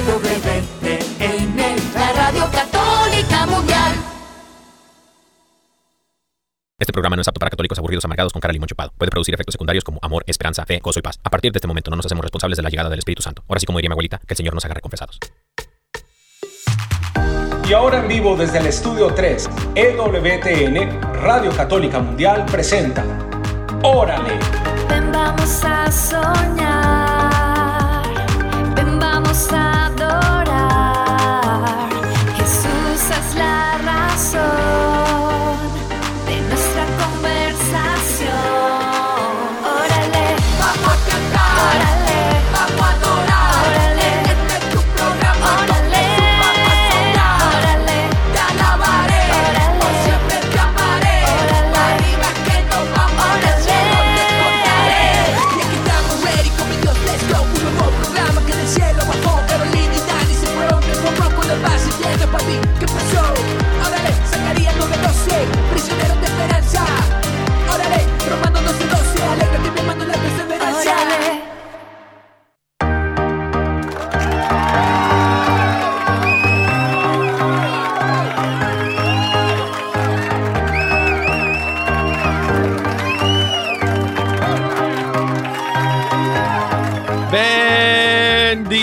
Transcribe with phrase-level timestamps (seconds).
[0.00, 1.58] EWTN,
[1.94, 3.92] la Radio Católica Mundial.
[6.78, 8.92] Este programa no es apto para católicos aburridos amargados con cara de limón chupado.
[8.96, 11.20] Puede producir efectos secundarios como amor, esperanza, fe, gozo y paz.
[11.22, 13.44] A partir de este momento no nos hacemos responsables de la llegada del Espíritu Santo.
[13.46, 15.18] Ahora sí, como diría mi abuelita, que el Señor nos haga reconfesados.
[17.68, 23.04] Y ahora en vivo desde el estudio 3, EWTN, Radio Católica Mundial presenta
[23.82, 24.38] Órale.
[24.88, 26.99] Ven, vamos a soñar.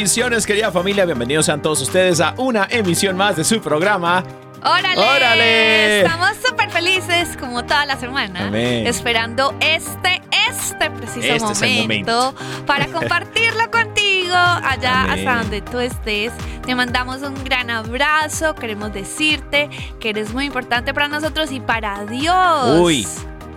[0.08, 1.04] Bendiciones, querida familia.
[1.04, 4.24] Bienvenidos sean todos ustedes a una emisión más de su programa.
[4.64, 4.98] ¡Órale!
[4.98, 6.02] ¡Órale!
[6.04, 8.88] Estamos súper felices, como toda la semana, Amén.
[8.88, 11.20] esperando este, este preciso
[11.52, 12.34] Este es momento,
[12.66, 15.28] para compartirlo contigo allá Amén.
[15.28, 16.32] hasta donde tú estés.
[16.66, 18.56] Te mandamos un gran abrazo.
[18.56, 19.70] Queremos decirte
[20.00, 22.80] que eres muy importante para nosotros y para Dios.
[22.80, 23.06] Uy,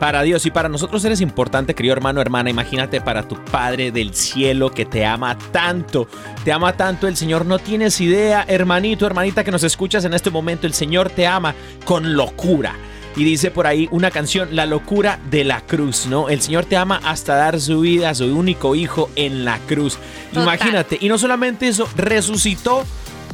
[0.00, 2.48] para Dios y para nosotros eres importante, querido hermano, hermana.
[2.50, 6.08] Imagínate para tu Padre del cielo que te ama tanto.
[6.42, 7.44] Te ama tanto el Señor.
[7.44, 10.66] No tienes idea, hermanito, hermanita que nos escuchas en este momento.
[10.66, 12.74] El Señor te ama con locura.
[13.14, 16.30] Y dice por ahí una canción, La locura de la cruz, ¿no?
[16.30, 19.98] El Señor te ama hasta dar su vida a su único hijo en la cruz.
[20.32, 20.44] Total.
[20.44, 20.96] Imagínate.
[20.98, 22.86] Y no solamente eso, resucitó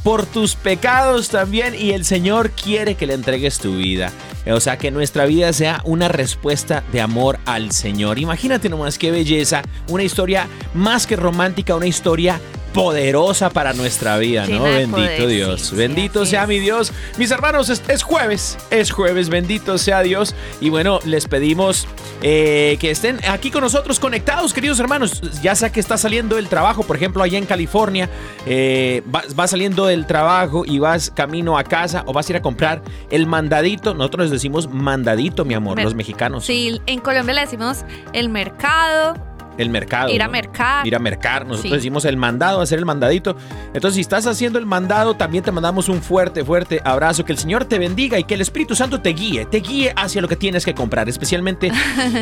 [0.02, 4.10] por tus pecados también y el Señor quiere que le entregues tu vida.
[4.48, 8.18] O sea, que nuestra vida sea una respuesta de amor al Señor.
[8.18, 12.40] Imagínate nomás qué belleza, una historia más que romántica, una historia
[12.76, 14.64] poderosa para nuestra vida, ¿no?
[14.64, 16.48] Bendito poder, Dios, sí, bendito sea es.
[16.48, 16.92] mi Dios.
[17.16, 20.34] Mis hermanos, es, es jueves, es jueves, bendito sea Dios.
[20.60, 21.88] Y bueno, les pedimos
[22.20, 25.22] eh, que estén aquí con nosotros conectados, queridos hermanos.
[25.40, 28.10] Ya sea que está saliendo del trabajo, por ejemplo, allá en California,
[28.44, 32.36] eh, vas, vas saliendo del trabajo y vas camino a casa o vas a ir
[32.36, 33.94] a comprar el mandadito.
[33.94, 36.44] Nosotros decimos mandadito, mi amor, Mer- los mexicanos.
[36.44, 39.14] Sí, en Colombia le decimos el mercado,
[39.58, 40.10] El mercado.
[40.10, 40.32] ir a ¿no?
[40.32, 40.86] mercar.
[40.86, 41.42] Ir a mercar.
[41.46, 41.76] Nosotros Sí.
[41.76, 43.36] decimos el mandado, hacer el mandadito.
[43.74, 47.24] Entonces, si estás haciendo el mandado, también te mandamos un fuerte, fuerte abrazo.
[47.24, 50.20] Que el Señor te bendiga y que el Espíritu Santo te guíe, te guíe hacia
[50.20, 51.70] lo que tienes que comprar, especialmente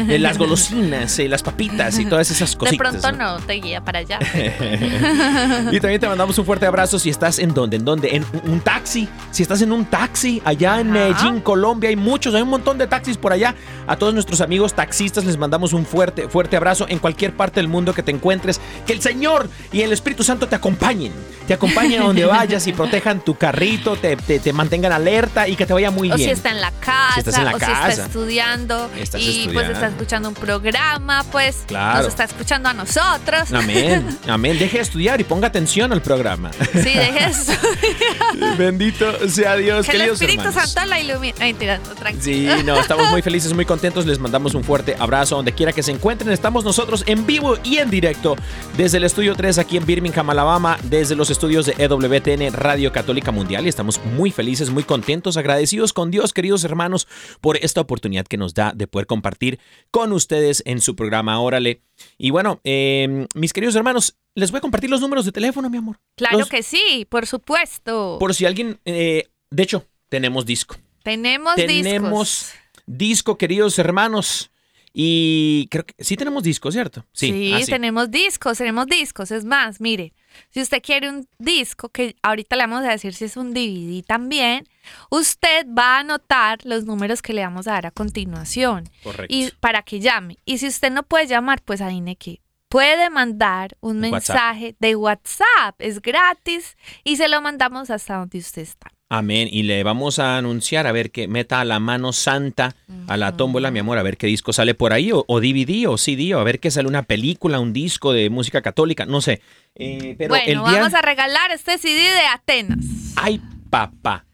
[0.09, 2.91] eh, las golosinas, eh, las papitas y todas esas De cositas.
[3.01, 4.19] pronto no te guía para allá.
[5.71, 8.51] Y también te mandamos un fuerte abrazo si estás en donde, en donde, en un-
[8.55, 9.09] un taxi.
[9.31, 10.99] Si estás en un taxi allá en Ajá.
[11.09, 13.55] Medellín, Colombia, hay muchos, hay un montón de taxis por allá.
[13.87, 17.69] A todos nuestros amigos taxistas les mandamos un fuerte, fuerte abrazo en cualquier parte del
[17.69, 18.61] mundo que te encuentres.
[18.87, 21.13] Que el Señor y el Espíritu Santo te acompañen,
[21.49, 25.57] te acompañen a donde vayas y protejan tu carrito, te, te- te mantengan alerta y
[25.57, 26.29] que te vaya muy O bien.
[26.29, 27.89] si está en la casa, Si estás en la o si casa.
[27.89, 29.53] está estudiando Estás y estudiando.
[29.55, 31.99] pues está escuchando un programa, pues Claro.
[31.99, 33.53] nos está escuchando a nosotros.
[33.53, 34.59] Amén, amén.
[34.59, 36.51] Deje de estudiar y ponga atención al programa.
[36.73, 37.53] Sí, deje eso.
[38.59, 40.71] Bendito sea Dios, que el queridos Espíritu hermanos.
[40.71, 41.35] Santo la ilumine.
[41.41, 44.07] Ay, mentira, no, Sí, no, estamos muy felices, muy contentos.
[44.07, 46.31] Les mandamos un fuerte abrazo donde quiera que se encuentren.
[46.33, 48.37] Estamos nosotros en vivo y en directo
[48.77, 53.31] desde el estudio 3 aquí en Birmingham, Alabama, desde los estudios de EWTN Radio Católica
[53.33, 53.65] Mundial.
[53.67, 57.07] Y estamos muy felices, muy contentos, agradecidos con Dios, queridos hermanos,
[57.41, 59.59] por esta oportunidad que nos da de poder compartir
[59.91, 61.83] con ustedes en su programa Órale.
[62.19, 65.79] Y bueno, eh, mis queridos hermanos, les voy a compartir los números de teléfono, mi
[65.79, 66.01] amor.
[66.17, 68.17] Claro Los- que sí, por supuesto.
[68.19, 70.77] Por si alguien, eh, de hecho, tenemos disco.
[71.05, 72.53] tenemos, Tenemos discos.
[72.87, 74.51] disco, queridos hermanos.
[74.97, 77.05] Y creo que sí tenemos disco, ¿cierto?
[77.13, 79.33] Sí, ah, tenemos discos, tenemos discos.
[79.33, 80.13] Es más, mire,
[80.51, 84.05] si usted quiere un disco, que ahorita le vamos a decir si es un DVD
[84.07, 84.69] también,
[85.11, 88.89] usted va a anotar los números que le vamos a dar a continuación.
[89.03, 89.35] Correcto.
[89.35, 90.39] Y para que llame.
[90.45, 92.41] Y si usted no puede llamar, pues adivine qué.
[92.69, 94.13] Puede mandar un WhatsApp.
[94.13, 98.94] mensaje de WhatsApp, es gratis y se lo mandamos hasta donde usted está.
[99.11, 99.49] Amén.
[99.51, 102.75] Y le vamos a anunciar a ver que meta la mano santa
[103.07, 105.87] a la tómbola, mi amor, a ver qué disco sale por ahí, o, o DVD
[105.89, 109.21] o CD, o a ver qué sale una película, un disco de música católica, no
[109.21, 109.41] sé.
[109.75, 110.81] Eh, pero el bueno, día.
[110.81, 112.85] vamos a regalar este CD de Atenas.
[113.17, 113.41] Ay,
[113.71, 114.25] papá.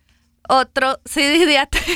[0.48, 1.88] Otro CD de Atenas.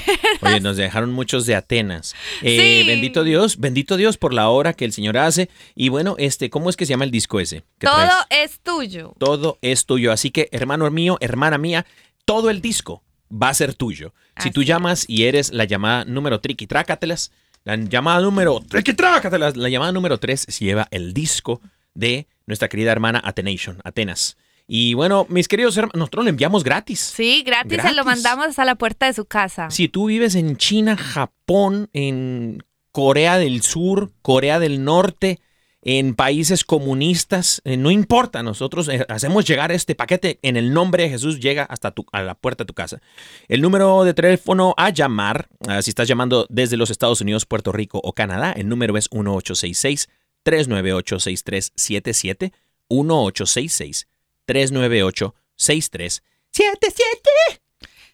[0.43, 2.15] Oye, nos dejaron muchos de Atenas.
[2.43, 2.87] Eh, Sí.
[2.87, 5.49] Bendito Dios, bendito Dios por la obra que el Señor hace.
[5.75, 7.63] Y bueno, este, ¿cómo es que se llama el disco ese?
[7.79, 8.13] Todo traes?
[8.53, 9.15] es tuyo.
[9.19, 10.13] Todo es tuyo.
[10.13, 11.85] Así que, hermano mío, hermana mía,
[12.25, 14.15] todo el disco va a ser tuyo.
[14.39, 17.31] Si tú llamas y eres la llamada número triqui trácatelas,
[17.65, 21.61] la llamada número triqui trácatelas, la llamada número 3 se lleva el disco
[21.95, 24.37] de nuestra querida hermana Atenation, Atenas.
[24.67, 27.01] Y bueno, mis queridos hermanos, nosotros lo enviamos gratis.
[27.01, 27.97] Sí, gratis, se Gratis.
[27.97, 29.71] lo mandamos hasta la puerta de su casa.
[29.71, 35.41] Si tú vives en China, Japón, en Corea del Sur, Corea del Norte,
[35.87, 41.03] en países comunistas, eh, no importa, nosotros eh, hacemos llegar este paquete en el nombre
[41.03, 43.03] de Jesús, llega hasta tu, a la puerta de tu casa.
[43.49, 47.71] El número de teléfono a llamar, ah, si estás llamando desde los Estados Unidos, Puerto
[47.71, 50.09] Rico o Canadá, el número es 1866
[50.43, 52.53] 398 6377
[52.89, 54.09] 1866
[54.47, 57.61] 398 6377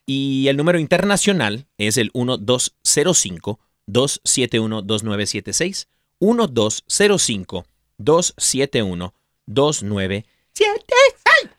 [0.07, 2.11] y el número internacional es el
[6.21, 9.15] 1205-271-2976.
[9.47, 11.51] 1205-271-2976.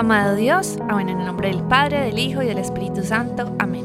[0.00, 3.54] Amado Dios, amén en el nombre del Padre, del Hijo y del Espíritu Santo.
[3.58, 3.84] Amén.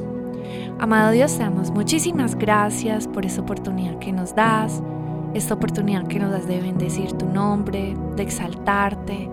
[0.80, 4.82] Amado Dios, te damos muchísimas gracias por esta oportunidad que nos das,
[5.34, 9.30] esta oportunidad que nos das de bendecir tu nombre, de exaltarte,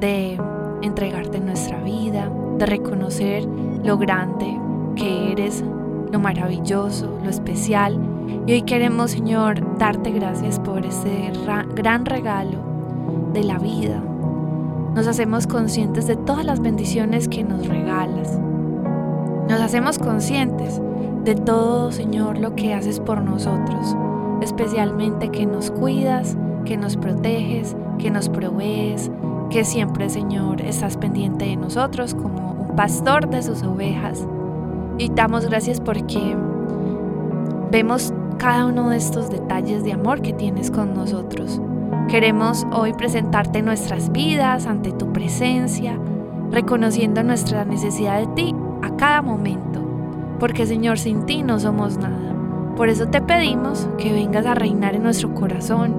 [0.00, 0.40] de
[0.80, 3.44] entregarte nuestra vida, de reconocer
[3.84, 4.58] lo grande
[4.96, 5.62] que eres,
[6.10, 8.00] lo maravilloso, lo especial.
[8.46, 12.56] Y hoy queremos, Señor, darte gracias por ese ra- gran regalo
[13.34, 14.02] de la vida.
[14.94, 18.38] Nos hacemos conscientes de todas las bendiciones que nos regalas.
[19.48, 20.82] Nos hacemos conscientes
[21.24, 23.96] de todo, Señor, lo que haces por nosotros,
[24.42, 26.36] especialmente que nos cuidas,
[26.66, 29.10] que nos proteges, que nos provees,
[29.48, 34.26] que siempre, Señor, estás pendiente de nosotros como un pastor de sus ovejas.
[34.98, 36.36] Y damos gracias porque
[37.70, 41.62] vemos cada uno de estos detalles de amor que tienes con nosotros.
[42.08, 45.98] Queremos hoy presentarte nuestras vidas ante tu presencia,
[46.50, 49.80] reconociendo nuestra necesidad de ti a cada momento,
[50.38, 52.34] porque Señor, sin ti no somos nada.
[52.76, 55.94] Por eso te pedimos que vengas a reinar en nuestro corazón.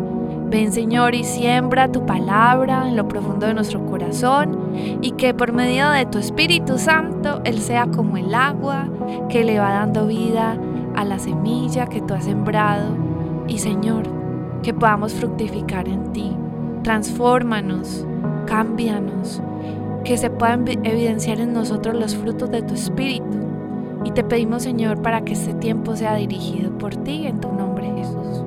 [0.49, 5.51] Ven Señor y siembra tu palabra en lo profundo de nuestro corazón y que por
[5.51, 8.87] medio de tu Espíritu Santo Él sea como el agua
[9.29, 10.57] que le va dando vida
[10.95, 12.95] a la semilla que tú has sembrado.
[13.47, 14.22] Y Señor,
[14.63, 16.35] que podamos fructificar en ti.
[16.83, 18.05] Transfórmanos,
[18.45, 19.41] cámbianos,
[20.03, 23.37] que se puedan vi- evidenciar en nosotros los frutos de tu Espíritu.
[24.05, 27.91] Y te pedimos, Señor, para que este tiempo sea dirigido por ti en tu nombre,
[27.95, 28.43] Jesús.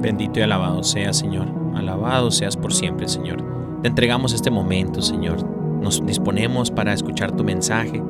[0.00, 1.46] Bendito y alabado seas, Señor.
[1.74, 3.44] Alabado seas por siempre, Señor.
[3.82, 5.38] Te entregamos este momento, Señor.
[5.80, 8.02] Nos disponemos para escuchar tu mensaje.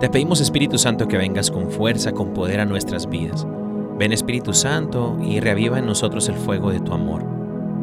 [0.00, 3.46] Te pedimos, Espíritu Santo, que vengas con fuerza, con poder a nuestras vidas.
[3.98, 7.24] Ven, Espíritu Santo, y reaviva en nosotros el fuego de tu amor.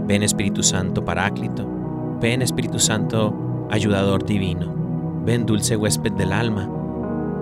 [0.08, 1.66] Ven, Espíritu Santo, Paráclito.
[2.20, 4.74] Ven, Espíritu Santo, ayudador divino.
[5.26, 6.70] Ven, dulce huésped del alma.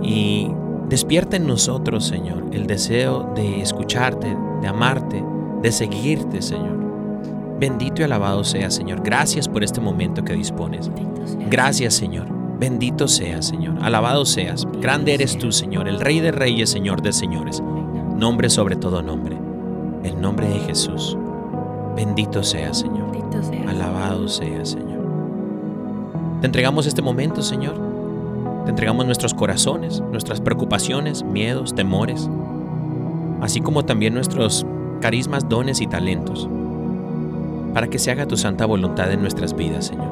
[0.02, 0.50] y
[0.88, 5.24] despierta en nosotros, Señor, el deseo de escucharte, de amarte,
[5.62, 6.78] de seguirte, Señor.
[7.60, 9.02] Bendito y alabado sea, Señor.
[9.04, 10.90] Gracias por este momento que dispones.
[11.50, 12.28] Gracias, Señor.
[12.60, 13.76] Bendito seas, Señor.
[13.82, 14.66] Alabado seas.
[14.82, 17.62] Grande eres tú, Señor, el Rey de Reyes, Señor de Señores.
[18.20, 19.38] Nombre sobre todo nombre.
[20.04, 21.18] El nombre de Jesús.
[21.96, 23.12] Bendito sea, Señor.
[23.14, 23.66] Bendito seas.
[23.66, 25.00] Alabado sea, Señor.
[26.42, 27.76] Te entregamos este momento, Señor.
[28.66, 32.30] Te entregamos nuestros corazones, nuestras preocupaciones, miedos, temores,
[33.40, 34.66] así como también nuestros
[35.00, 36.50] carismas, dones y talentos,
[37.74, 40.12] para que se haga tu santa voluntad en nuestras vidas, Señor.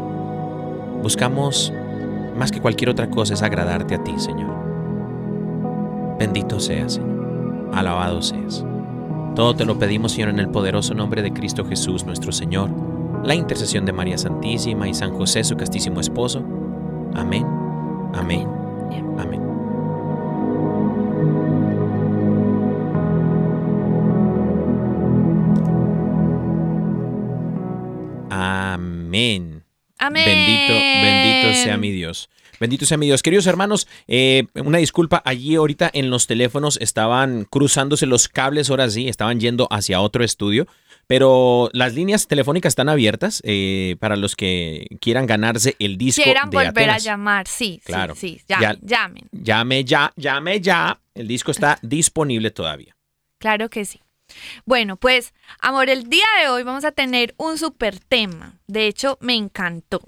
[1.03, 1.73] Buscamos,
[2.37, 4.55] más que cualquier otra cosa, es agradarte a ti, Señor.
[6.17, 7.16] Bendito seas, Señor.
[7.73, 8.65] Alabado seas.
[9.35, 12.71] Todo te lo pedimos, Señor, en el poderoso nombre de Cristo Jesús, nuestro Señor,
[13.23, 16.43] la intercesión de María Santísima y San José, su castísimo esposo.
[17.13, 17.45] Amén,
[18.15, 18.47] amén,
[19.19, 19.41] amén.
[28.29, 29.63] Amén.
[29.99, 30.25] Amén.
[30.25, 32.29] Bendito, bendito sea mi Dios.
[32.59, 33.21] Bendito sea mi Dios.
[33.23, 38.89] Queridos hermanos, eh, una disculpa, allí ahorita en los teléfonos estaban cruzándose los cables, ahora
[38.89, 40.67] sí, estaban yendo hacia otro estudio,
[41.07, 46.49] pero las líneas telefónicas están abiertas eh, para los que quieran ganarse el disco Quieran
[46.49, 46.95] de volver Atenas.
[46.95, 48.15] a llamar, sí, Claro.
[48.15, 49.29] sí, sí, ya- Ya- llamen.
[49.31, 50.99] Llame ya, llame ya.
[51.15, 52.95] El disco está disponible todavía.
[53.39, 54.01] Claro que sí.
[54.65, 58.59] Bueno, pues, amor, el día de hoy vamos a tener un super tema.
[58.67, 60.01] De hecho, me encantó.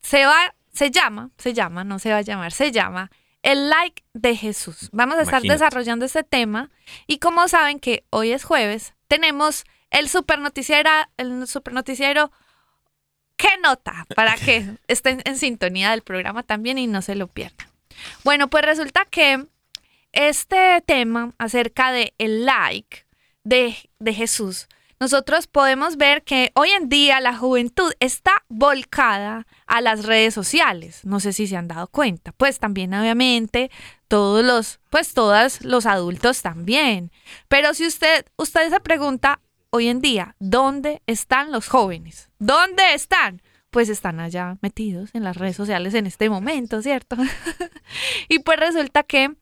[0.00, 3.10] Se va, se llama, se llama, no se va a llamar, se llama
[3.42, 4.88] el like de Jesús.
[4.92, 6.70] Vamos a estar desarrollando este tema
[7.06, 12.30] y como saben que hoy es jueves, tenemos el super noticiero, el super noticiero
[13.36, 14.06] ¿Qué nota?
[14.14, 17.68] Para que estén en sintonía del programa también y no se lo pierdan.
[18.24, 19.46] Bueno, pues resulta que
[20.12, 23.06] este tema acerca de el like
[23.44, 24.68] de, de Jesús,
[24.98, 31.04] nosotros podemos ver que hoy en día la juventud está volcada a las redes sociales.
[31.04, 32.32] No sé si se han dado cuenta.
[32.32, 33.70] Pues también, obviamente,
[34.08, 37.10] todos los, pues todos los adultos también.
[37.48, 42.30] Pero si usted, usted se pregunta hoy en día, ¿dónde están los jóvenes?
[42.38, 43.42] ¿Dónde están?
[43.70, 47.16] Pues están allá metidos en las redes sociales en este momento, ¿cierto?
[48.28, 49.36] y pues resulta que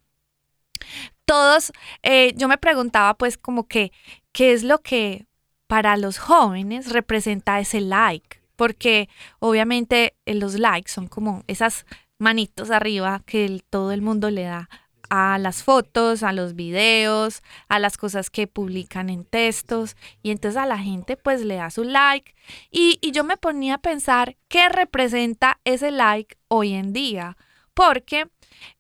[1.25, 3.93] todos, eh, yo me preguntaba pues como que,
[4.33, 5.27] ¿qué es lo que
[5.75, 8.41] para los jóvenes representa ese like?
[8.55, 9.09] Porque
[9.41, 11.85] obviamente eh, los likes son como esas
[12.17, 14.69] manitos arriba que todo el mundo le da
[15.11, 20.63] a las fotos, a los videos, a las cosas que publican en textos y entonces
[20.63, 22.37] a la gente pues le da su like
[22.71, 27.37] y, y yo me ponía a pensar qué representa ese like hoy en día
[27.75, 28.29] porque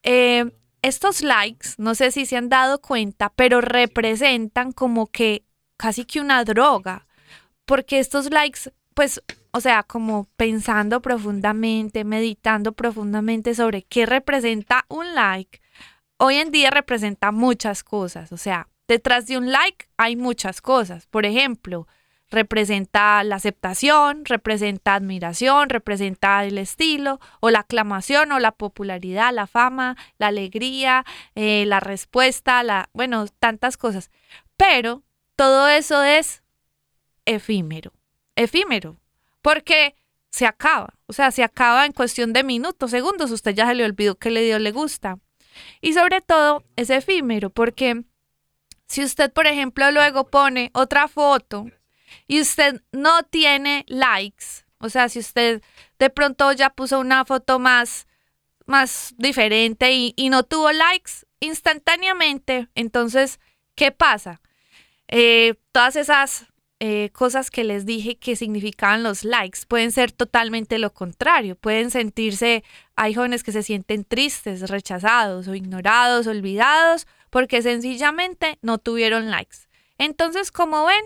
[0.05, 0.49] eh,
[0.83, 5.43] estos likes, no sé si se han dado cuenta, pero representan como que
[5.85, 7.07] casi que una droga,
[7.67, 15.15] porque estos likes, pues, o sea, como pensando profundamente, meditando profundamente sobre qué representa un
[15.15, 15.61] like,
[16.17, 21.07] hoy en día representa muchas cosas, o sea, detrás de un like hay muchas cosas,
[21.07, 21.87] por ejemplo,
[22.31, 29.47] representa la aceptación, representa admiración, representa el estilo o la aclamación o la popularidad, la
[29.47, 34.11] fama, la alegría, eh, la respuesta, la, bueno, tantas cosas.
[34.57, 35.03] Pero
[35.37, 36.43] todo eso es
[37.25, 37.93] efímero,
[38.37, 38.99] efímero,
[39.43, 39.95] porque
[40.31, 43.85] se acaba, o sea, se acaba en cuestión de minutos, segundos, usted ya se le
[43.85, 45.19] olvidó que le dio le gusta.
[45.81, 48.03] Y sobre todo es efímero, porque
[48.87, 51.67] si usted, por ejemplo, luego pone otra foto
[52.27, 55.63] y usted no tiene likes, o sea, si usted
[55.99, 58.07] de pronto ya puso una foto más,
[58.67, 63.41] más diferente y, y no tuvo likes instantáneamente, entonces,
[63.75, 64.41] ¿qué pasa?
[65.17, 66.47] Eh, todas esas
[66.81, 71.55] eh, cosas que les dije que significaban los likes pueden ser totalmente lo contrario.
[71.55, 72.65] Pueden sentirse,
[72.97, 79.69] hay jóvenes que se sienten tristes, rechazados o ignorados, olvidados, porque sencillamente no tuvieron likes.
[79.99, 81.05] Entonces, como ven,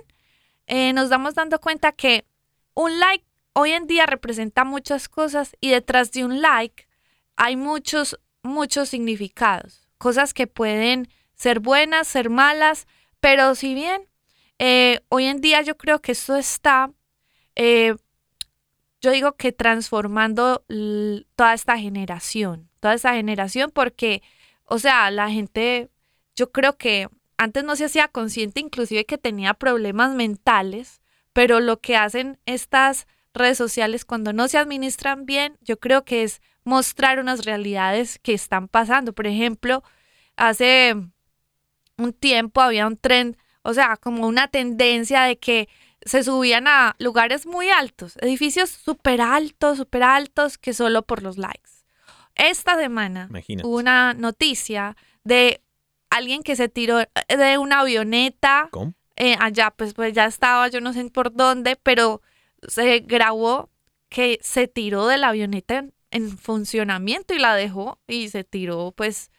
[0.68, 2.24] eh, nos damos dando cuenta que
[2.72, 6.88] un like hoy en día representa muchas cosas y detrás de un like
[7.36, 9.86] hay muchos, muchos significados.
[9.98, 12.86] Cosas que pueden ser buenas, ser malas,
[13.20, 14.02] pero si bien
[14.58, 16.92] eh, hoy en día yo creo que esto está,
[17.54, 17.94] eh,
[19.00, 20.64] yo digo que transformando
[21.36, 24.22] toda esta generación, toda esta generación, porque,
[24.64, 25.88] o sea, la gente,
[26.34, 31.00] yo creo que antes no se hacía consciente inclusive que tenía problemas mentales,
[31.32, 36.24] pero lo que hacen estas redes sociales cuando no se administran bien, yo creo que
[36.24, 39.12] es mostrar unas realidades que están pasando.
[39.12, 39.84] Por ejemplo,
[40.36, 40.96] hace
[41.98, 45.68] un tiempo había un trend, o sea, como una tendencia de que
[46.02, 51.36] se subían a lugares muy altos, edificios súper altos, súper altos, que solo por los
[51.38, 51.70] likes.
[52.36, 53.66] Esta semana Imagínate.
[53.66, 55.60] hubo una noticia de
[56.08, 58.94] alguien que se tiró de una avioneta ¿Cómo?
[59.16, 62.22] eh, allá, pues, pues ya estaba, yo no sé por dónde, pero
[62.66, 63.68] se grabó
[64.08, 68.92] que se tiró de la avioneta en, en funcionamiento y la dejó y se tiró,
[68.96, 69.30] pues,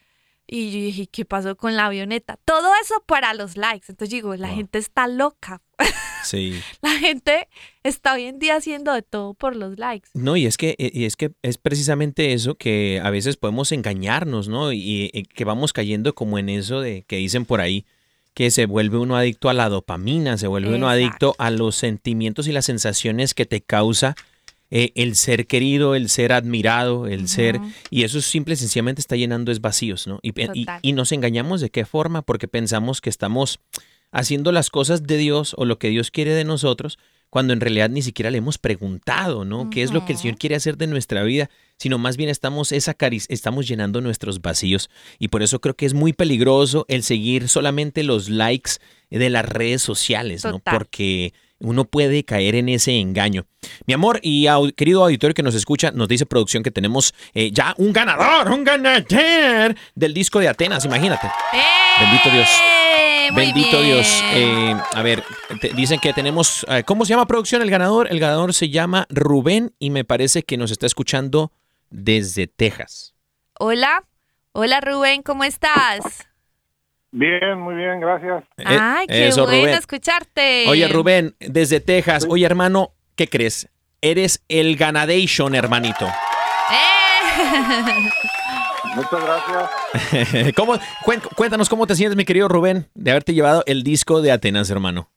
[0.50, 2.38] y yo dije, ¿qué pasó con la avioneta?
[2.46, 3.86] Todo eso para los likes.
[3.90, 4.56] Entonces digo, la Wow.
[4.58, 5.62] gente está loca.
[6.26, 6.60] Sí.
[6.82, 7.48] La gente
[7.82, 10.10] está hoy en día haciendo de todo por los likes.
[10.14, 14.50] No, y es que, y es que es precisamente eso que a veces podemos engañarnos,
[14.50, 14.74] ¿no?
[14.74, 17.86] Y, y que vamos cayendo como en eso de que dicen por ahí
[18.34, 22.48] que se vuelve uno adicto a la dopamina, se vuelve uno adicto a los sentimientos
[22.48, 24.16] y las sensaciones que te causa
[24.72, 27.60] eh, el ser querido, el ser admirado, el ser...
[27.90, 30.20] Y eso simple y sencillamente está llenando es vacíos, ¿no?
[30.22, 30.80] Y, y- Total.
[30.82, 33.60] y nos engañamos de qué forma, porque pensamos que estamos
[34.12, 36.98] haciendo las cosas de Dios o lo que Dios quiere de nosotros,
[37.30, 39.70] cuando en realidad ni siquiera le hemos preguntado, ¿no?
[39.70, 40.18] ¿Qué es lo que el.
[40.18, 41.52] Señor quiere hacer de nuestra vida?
[41.78, 44.90] Sino más bien estamos, esa cariz- estamos llenando nuestros vacíos.
[45.20, 48.72] Y por eso creo que es muy peligroso el seguir solamente los likes
[49.12, 50.58] de las redes sociales, ¿no?
[50.74, 53.46] Porque uno puede caer en ese engaño.
[53.86, 57.74] Mi amor y querido auditorio que nos escucha, nos dice producción que tenemos eh, ya
[57.78, 61.28] un ganador, un ganador del disco de Atenas, imagínate.
[62.00, 62.48] Bendito Dios.
[62.50, 63.30] ¡Eh!
[63.32, 63.86] Muy Bendito bien.
[63.94, 64.08] Dios.
[64.34, 65.24] Eh, a ver,
[65.62, 68.08] te- dicen que tenemos, eh, ¿cómo se llama producción el ganador?
[68.10, 71.52] El ganador se llama Rubén y me parece que nos está escuchando
[71.92, 73.14] desde Texas.
[73.60, 74.06] Hola,
[74.54, 76.28] hola Rubén, ¿cómo estás?
[77.12, 78.44] Bien, muy bien, gracias.
[78.58, 79.76] Eh, Ay, qué eso, bueno Rubén.
[79.76, 80.66] escucharte.
[80.68, 82.26] Oye, Rubén, desde Texas.
[82.30, 83.70] Oye, hermano, ¿qué crees?
[84.02, 86.06] Eres el ganadation, hermanito.
[86.06, 86.80] ¡Eh!
[88.96, 90.54] Muchas gracias.
[90.56, 90.80] ¿Cómo,
[91.36, 95.10] cuéntanos cómo te sientes, mi querido Rubén, de haberte llevado el disco de Atenas, hermano.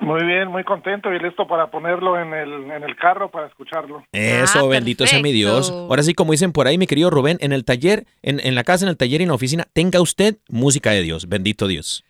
[0.00, 4.04] Muy bien, muy contento y listo para ponerlo en el, en el carro para escucharlo.
[4.12, 5.70] Eso, Ah, bendito sea mi Dios.
[5.70, 8.64] Ahora sí, como dicen por ahí, mi querido Rubén, en el taller, en, en la
[8.64, 11.28] casa, en el taller y en la oficina, tenga usted música de Dios.
[11.28, 12.04] Bendito Dios.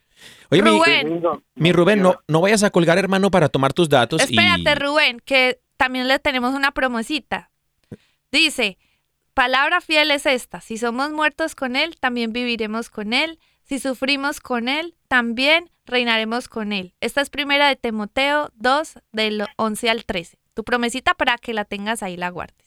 [0.49, 1.21] Oye, mi, Rubén.
[1.55, 4.21] Mi Rubén, no, no vayas a colgar, hermano, para tomar tus datos.
[4.21, 4.75] Espérate, y...
[4.75, 7.49] Rubén, que también le tenemos una promosita.
[8.31, 8.77] Dice,
[9.33, 13.39] palabra fiel es esta, si somos muertos con Él, también viviremos con Él,
[13.71, 16.93] si sufrimos con Él, también reinaremos con Él.
[16.99, 20.37] Esta es primera de Timoteo 2, del 11 al 13.
[20.53, 22.57] Tu promesita para que la tengas ahí, la guardes.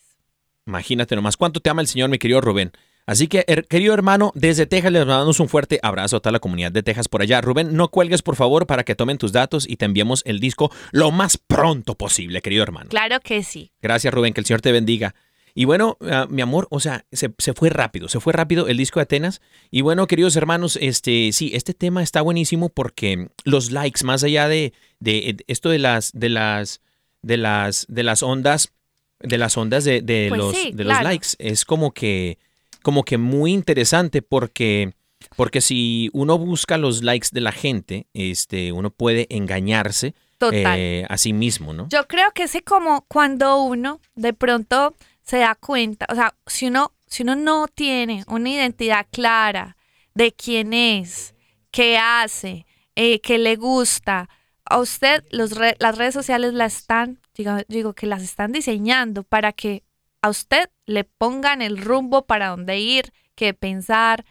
[0.67, 2.73] Imagínate nomás cuánto te ama el Señor, mi querido Rubén.
[3.05, 6.73] Así que, querido hermano, desde Texas les mandamos un fuerte abrazo a toda la comunidad
[6.73, 7.43] de Texas por allá.
[7.43, 10.71] Rubén, no cuelgues, por favor, para que tomen tus datos y te enviemos el disco
[10.91, 12.89] lo más pronto posible, querido hermano.
[12.89, 13.73] Claro que sí.
[13.83, 15.15] Gracias, Rubén, que el Señor te bendiga.
[15.57, 18.77] Y bueno, ah, mi amor, o sea, se, se fue rápido, se fue rápido el
[18.77, 19.41] disco de Atenas.
[19.71, 24.49] Y bueno, queridos hermanos, este, sí, este tema está buenísimo porque los likes, más allá
[24.49, 26.81] de, de esto de las, de las,
[27.23, 28.73] de las, de las ondas,
[29.21, 32.39] de las ondas de, de Pues los, sí, de los likes, es como que,
[32.83, 34.95] como que muy interesante porque,
[35.37, 40.79] porque si uno busca los likes de la gente, este, uno puede engañarse Total.
[40.79, 41.89] eh, a sí mismo, ¿no?
[41.91, 46.67] Yo creo que es como cuando uno de pronto se da cuenta, o sea, si
[46.67, 49.77] uno, si uno no tiene una identidad clara
[50.15, 51.35] de quién es,
[51.71, 54.29] qué hace, eh, qué le gusta,
[54.65, 59.83] a usted las redes sociales la están, digo, digo que las están diseñando para que
[60.23, 64.25] a usted le pongan el rumbo para dónde ir, qué pensar.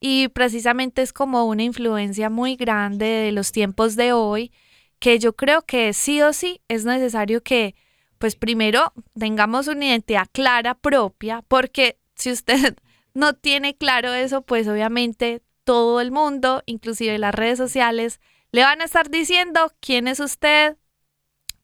[0.00, 4.52] Y precisamente es como una influencia muy grande de los tiempos de hoy,
[4.98, 7.74] que yo creo que sí o sí es necesario que,
[8.18, 12.76] pues primero, tengamos una identidad clara propia, porque si usted
[13.14, 18.20] no tiene claro eso, pues obviamente todo el mundo, inclusive las redes sociales,
[18.52, 20.76] le van a estar diciendo quién es usted,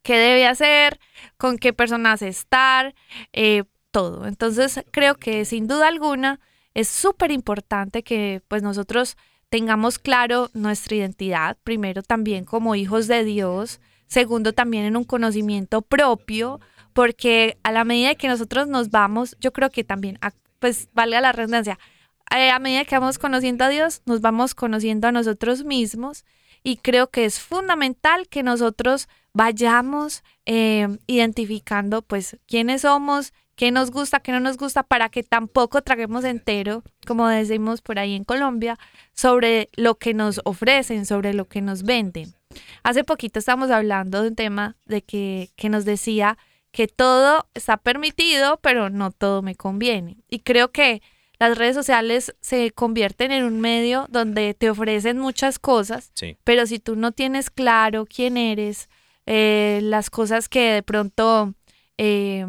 [0.02, 1.00] qué debe hacer,
[1.36, 2.94] con qué personas estar,
[3.32, 4.26] eh, todo.
[4.26, 6.40] Entonces creo que sin duda alguna
[6.74, 9.16] es súper importante que pues nosotros
[9.48, 15.82] tengamos claro nuestra identidad, primero también como hijos de Dios, segundo también en un conocimiento
[15.82, 16.60] propio,
[16.92, 20.18] porque a la medida que nosotros nos vamos, yo creo que también,
[20.58, 21.78] pues valga la redundancia,
[22.26, 26.24] a medida que vamos conociendo a Dios, nos vamos conociendo a nosotros mismos
[26.62, 33.90] y creo que es fundamental que nosotros vayamos eh, identificando pues quiénes somos, qué nos
[33.90, 38.24] gusta, qué no nos gusta, para que tampoco traguemos entero, como decimos por ahí en
[38.24, 38.78] Colombia,
[39.12, 42.34] sobre lo que nos ofrecen, sobre lo que nos venden.
[42.82, 46.38] Hace poquito estábamos hablando de un tema de que, que nos decía
[46.70, 50.16] que todo está permitido, pero no todo me conviene.
[50.28, 51.02] Y creo que
[51.38, 56.36] las redes sociales se convierten en un medio donde te ofrecen muchas cosas, Sí.
[56.44, 58.88] pero si tú no tienes claro quién eres,
[59.26, 61.54] eh, las cosas que de pronto
[61.98, 62.46] eh,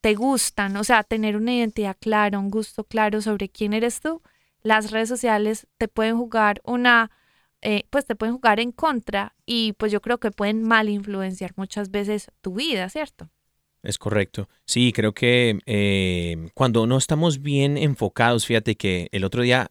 [0.00, 4.22] te gustan, o sea, tener una identidad clara, un gusto claro sobre quién eres tú,
[4.62, 7.10] las redes sociales te pueden jugar una,
[7.62, 11.52] eh, pues te pueden jugar en contra y pues yo creo que pueden mal influenciar
[11.56, 13.30] muchas veces tu vida, ¿cierto?
[13.82, 14.48] Es correcto.
[14.64, 19.70] Sí, creo que eh, cuando no estamos bien enfocados, fíjate que el otro día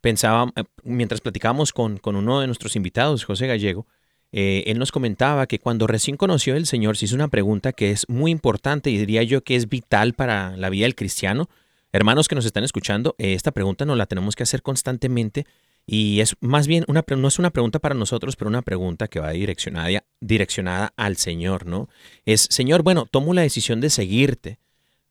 [0.00, 3.86] pensaba, eh, mientras platicábamos con, con uno de nuestros invitados, José Gallego,
[4.32, 7.90] eh, él nos comentaba que cuando recién conoció al Señor se hizo una pregunta que
[7.90, 11.48] es muy importante y diría yo que es vital para la vida del cristiano.
[11.92, 15.46] Hermanos que nos están escuchando, eh, esta pregunta nos la tenemos que hacer constantemente
[15.86, 19.20] y es más bien una, no es una pregunta para nosotros, pero una pregunta que
[19.20, 21.88] va direccionada, direccionada al Señor, ¿no?
[22.24, 24.58] Es, Señor, bueno, tomo la decisión de seguirte,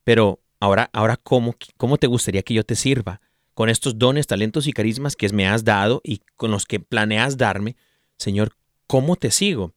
[0.04, 3.22] pero ahora, ahora ¿cómo, ¿cómo te gustaría que yo te sirva?
[3.54, 7.38] Con estos dones, talentos y carismas que me has dado y con los que planeas
[7.38, 7.76] darme,
[8.18, 8.52] Señor,
[8.86, 9.72] ¿cómo te sigo?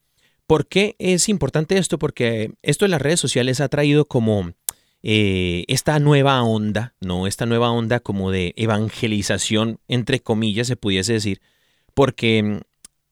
[0.48, 1.98] ¿Por qué es importante esto?
[1.98, 4.52] Porque esto en las redes sociales ha traído como
[5.04, 7.28] eh, esta nueva onda, ¿no?
[7.28, 11.42] Esta nueva onda como de evangelización, entre comillas, se pudiese decir,
[11.94, 12.58] porque mm,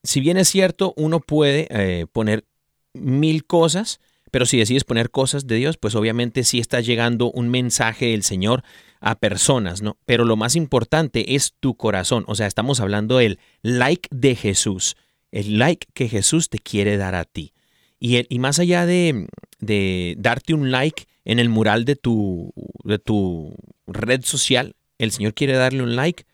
[0.03, 2.45] si bien es cierto, uno puede eh, poner
[2.93, 3.99] mil cosas,
[4.31, 8.23] pero si decides poner cosas de Dios, pues obviamente sí está llegando un mensaje del
[8.23, 8.63] Señor
[8.99, 9.97] a personas, ¿no?
[10.05, 14.95] Pero lo más importante es tu corazón, o sea, estamos hablando del like de Jesús,
[15.31, 17.53] el like que Jesús te quiere dar a ti.
[17.99, 19.27] Y, el- y más allá de,
[19.59, 22.53] de darte un like en el mural de tu,
[22.85, 23.53] de tu
[23.85, 26.25] red social, el Señor quiere darle un like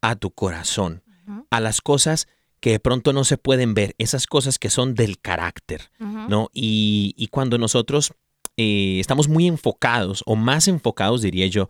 [0.00, 1.02] a tu corazón,
[1.50, 5.20] a las cosas que de pronto no se pueden ver, esas cosas que son del
[5.20, 6.48] carácter, ¿no?
[6.54, 8.14] Y, y cuando nosotros
[8.56, 11.68] eh, estamos muy enfocados, o más enfocados, diría yo,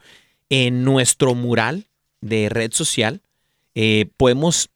[0.49, 1.88] en nuestro mural
[2.21, 3.23] de red social,
[3.75, 4.71] eh, podemos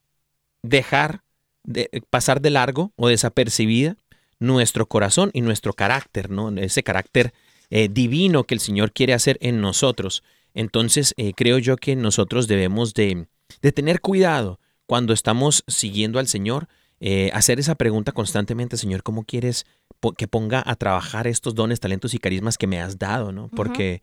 [0.63, 1.23] dejar
[1.63, 3.97] de pasar de largo o desapercibida
[4.41, 6.51] nuestro corazón y nuestro carácter, ¿no?
[6.57, 7.33] Ese carácter
[7.75, 10.23] eh, divino que el Señor quiere hacer en nosotros.
[10.53, 13.29] Entonces, eh, creo yo que nosotros debemos de,
[13.63, 16.69] de tener cuidado cuando estamos siguiendo al Señor,
[17.01, 19.65] eh, hacer esa pregunta constantemente, Señor, ¿cómo quieres
[20.19, 23.49] que ponga a trabajar estos dones, talentos y carismas que me has dado, ¿no?
[23.49, 24.03] Porque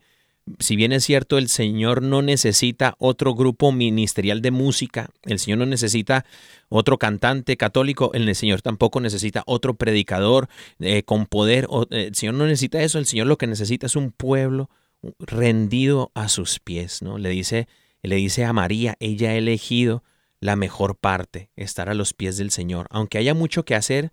[0.58, 5.58] si bien es cierto, el Señor no necesita otro grupo ministerial de música, el Señor
[5.58, 6.24] no necesita
[6.68, 12.34] otro cantante católico, el Señor tampoco necesita otro predicador eh, con poder, eh, el Señor
[12.34, 14.70] no necesita eso, el Señor lo que necesita es un pueblo
[15.18, 17.18] rendido a sus pies, ¿no?
[17.18, 17.68] Le dice,
[18.02, 20.04] le dice a María, ella ha elegido
[20.40, 22.86] la mejor parte, estar a los pies del Señor.
[22.90, 24.12] Aunque haya mucho que hacer,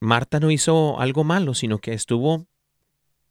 [0.00, 2.46] Marta no hizo algo malo, sino que estuvo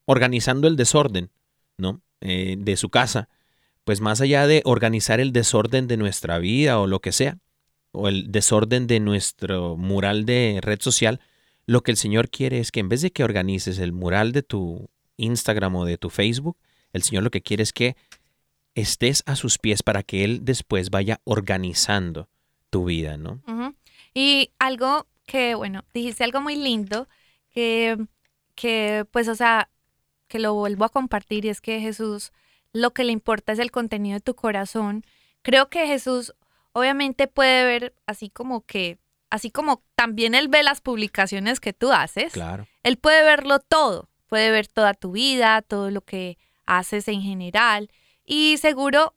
[0.06, 1.32] organizando el desorden,
[1.80, 2.02] ¿no?
[2.22, 3.30] Eh, de su casa.
[3.84, 7.38] Pues más allá de organizar el desorden de nuestra vida o lo que sea,
[7.92, 11.20] o el desorden de nuestro mural de red social,
[11.66, 14.44] lo que el Señor quiere es que en vez de que organices el mural de
[14.44, 16.58] tu Instagram o de tu Facebook,
[16.94, 17.96] el Señor lo que quiere es que
[18.76, 22.30] estés a sus pies para que Él después vaya organizando
[22.70, 23.42] tu vida, ¿no?
[24.14, 27.08] Y algo que, bueno, dijiste algo muy lindo,
[27.52, 27.98] que,
[28.56, 29.70] que pues, o sea,
[30.30, 32.32] que lo vuelvo a compartir y es que Jesús
[32.72, 35.04] lo que le importa es el contenido de tu corazón.
[35.42, 36.34] Creo que Jesús
[36.72, 41.92] obviamente puede ver así como que, así como también Él ve las publicaciones que tú
[41.92, 42.68] haces, Claro.
[42.84, 47.90] Él puede verlo todo, puede ver toda tu vida, todo lo que haces en general.
[48.24, 49.16] Y seguro,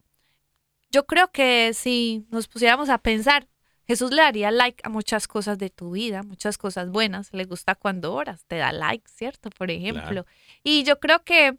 [0.91, 3.47] yo creo que si nos pusiéramos a pensar,
[3.93, 7.31] Jesús le daría like a muchas cosas de tu vida, muchas cosas buenas.
[7.35, 9.51] Le gusta cuando oras, te da like, ¿cierto?
[9.51, 10.25] Por ejemplo.
[10.65, 11.59] Y yo creo que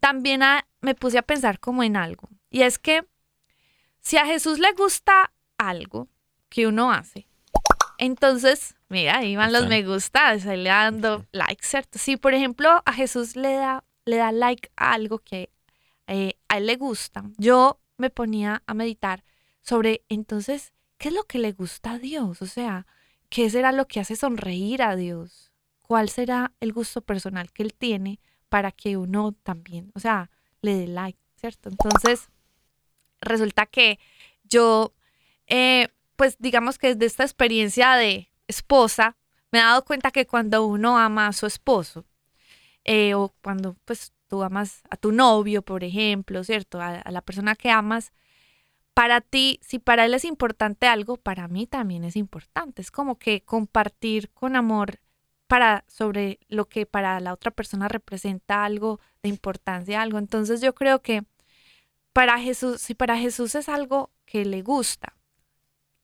[0.00, 2.28] también a- me puse a pensar como en algo.
[2.50, 3.04] Y es que
[4.00, 6.08] si a Jesús le gusta algo
[6.48, 7.28] que uno hace,
[7.98, 11.98] entonces, mira, ahí van los me gusta, se le dando like, ¿cierto?
[11.98, 15.50] Si, por ejemplo, a Jesús le da, le da like a algo que
[16.06, 19.24] eh, a él le gusta, yo me ponía a meditar
[19.62, 22.42] sobre, entonces, ¿qué es lo que le gusta a Dios?
[22.42, 22.86] O sea,
[23.30, 25.52] ¿qué será lo que hace sonreír a Dios?
[25.82, 30.30] ¿Cuál será el gusto personal que él tiene para que uno también, o sea,
[30.62, 31.68] le dé like, ¿cierto?
[31.68, 32.28] Entonces,
[33.20, 33.98] resulta que
[34.44, 34.94] yo,
[35.46, 39.16] eh, pues digamos que desde esta experiencia de esposa,
[39.50, 42.06] me he dado cuenta que cuando uno ama a su esposo,
[42.84, 46.80] eh, o cuando pues tú amas a tu novio, por ejemplo, ¿cierto?
[46.80, 48.12] A, a la persona que amas,
[48.98, 52.82] para ti, si para él es importante algo, para mí también es importante.
[52.82, 54.98] Es como que compartir con amor
[55.46, 60.18] para sobre lo que para la otra persona representa algo de importancia, algo.
[60.18, 61.22] Entonces yo creo que
[62.12, 65.14] para Jesús, si para Jesús es algo que le gusta,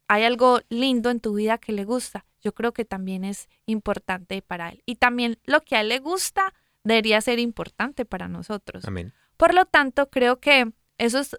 [0.07, 4.41] hay algo lindo en tu vida que le gusta, yo creo que también es importante
[4.41, 4.85] para él.
[4.87, 6.55] Y también lo que a él le gusta
[6.85, 8.85] debería ser importante para nosotros.
[8.85, 9.13] Amén.
[9.37, 11.37] Por lo tanto, creo que eso, es,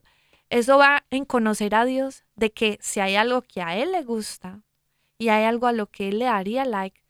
[0.50, 4.04] eso va en conocer a Dios, de que si hay algo que a Él le
[4.04, 4.62] gusta
[5.18, 7.02] y hay algo a lo que Él le daría like,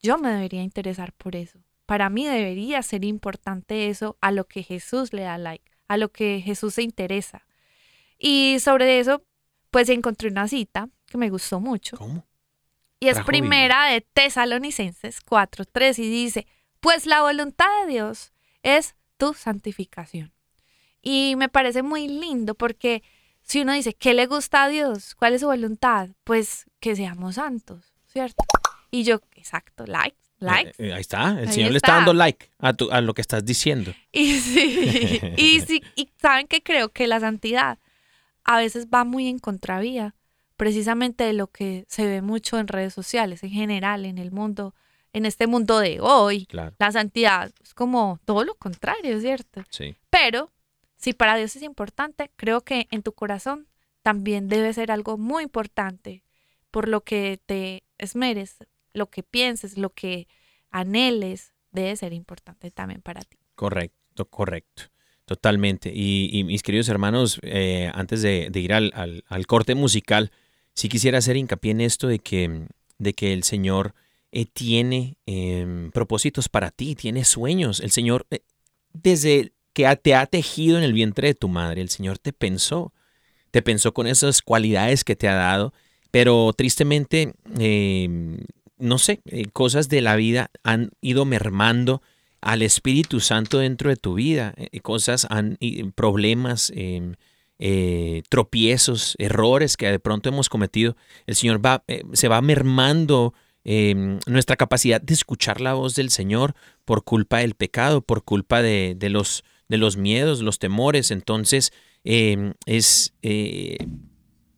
[0.00, 1.58] yo me debería interesar por eso.
[1.86, 6.10] Para mí debería ser importante eso a lo que Jesús le da like, a lo
[6.10, 7.46] que Jesús se interesa.
[8.18, 9.22] Y sobre eso,
[9.70, 11.96] pues encontré una cita que me gustó mucho.
[11.96, 12.26] ¿Cómo?
[13.00, 16.46] Y es Trajo primera de Tesalonicenses 4.3 y dice,
[16.80, 20.32] pues la voluntad de Dios es tu santificación.
[21.08, 23.02] Y me parece muy lindo porque
[23.42, 25.14] si uno dice, ¿qué le gusta a Dios?
[25.14, 26.10] ¿Cuál es su voluntad?
[26.24, 28.44] Pues que seamos santos, ¿cierto?
[28.90, 30.70] Y yo, exacto, like, like.
[30.72, 31.88] Eh, eh, ahí está, el Ahí Señor le está.
[31.88, 33.94] está dando like a, tu- a lo que estás diciendo.
[34.12, 37.78] Y sí, y sí, y saben que creo que la santidad
[38.44, 40.14] a veces va muy en contravía,
[40.58, 44.74] precisamente de lo que se ve mucho en redes sociales, en general, en el mundo,
[45.14, 46.44] en este mundo de hoy.
[46.46, 49.64] Claro, La santidad es como todo lo contrario, ¿cierto?
[49.70, 49.96] sí.
[50.10, 50.50] Pero
[50.98, 53.68] si para Dios es importante, creo que en tu corazón
[54.02, 56.24] también debe ser algo muy importante
[56.70, 58.56] por lo que te esmeres,
[58.92, 60.28] lo que pienses, lo que
[60.70, 63.38] anheles, debe ser importante también para ti.
[63.54, 64.84] Correcto, correcto.
[65.24, 65.92] Totalmente.
[65.94, 70.32] Y, mis queridos hermanos, eh, antes de, ir al, corte musical,
[70.72, 73.94] sí quisiera hacer hincapié en esto de que, de que el Señor
[74.32, 77.80] eh, tiene em, propósitos para ti, tiene sueños.
[77.80, 78.40] El Señor, eh,
[78.94, 82.92] desde que te ha tejido en el vientre de tu madre, el Señor te pensó,
[83.52, 85.72] te pensó con esas cualidades que te ha dado,
[86.10, 88.38] pero tristemente, em,
[88.76, 92.02] no sé, eh, cosas de la vida han ido mermando
[92.40, 94.52] al Espíritu Santo dentro de tu vida.
[94.56, 95.56] eh, cosas, han,
[95.94, 97.12] problemas, eh,
[97.60, 100.96] eh, tropiezos, errores que de pronto hemos cometido.
[101.28, 103.32] El Señor va, se va mermando
[103.64, 108.60] eh, nuestra capacidad de escuchar la voz del Señor por culpa del pecado, por culpa
[108.60, 111.10] de, de los, de los miedos, los temores.
[111.10, 111.72] Entonces
[112.04, 113.78] eh, es eh,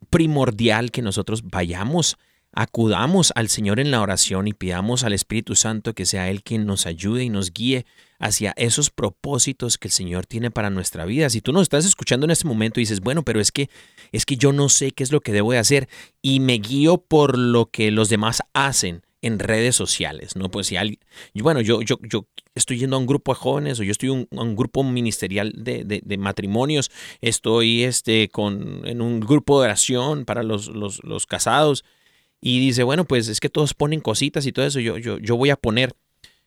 [0.09, 2.17] primordial que nosotros vayamos
[2.53, 6.65] acudamos al Señor en la oración y pidamos al Espíritu Santo que sea Él quien
[6.65, 7.85] nos ayude y nos guíe
[8.19, 11.29] hacia esos propósitos que el Señor tiene para nuestra vida.
[11.29, 13.69] Si tú nos estás escuchando en este momento y dices, bueno, pero es que
[14.11, 15.87] es que yo no sé qué es lo que debo de hacer
[16.21, 20.49] y me guío por lo que los demás hacen en redes sociales, ¿no?
[20.49, 20.99] Pues si alguien,
[21.35, 24.27] bueno, yo, yo, yo estoy yendo a un grupo de jóvenes o yo estoy un-
[24.35, 26.89] a un grupo ministerial de, de- matrimonios,
[27.21, 31.83] estoy este, con, en un grupo de oración para los, los, los casados
[32.41, 35.35] y dice, bueno, pues es que todos ponen cositas y todo eso, yo, yo, yo
[35.37, 35.93] voy a poner.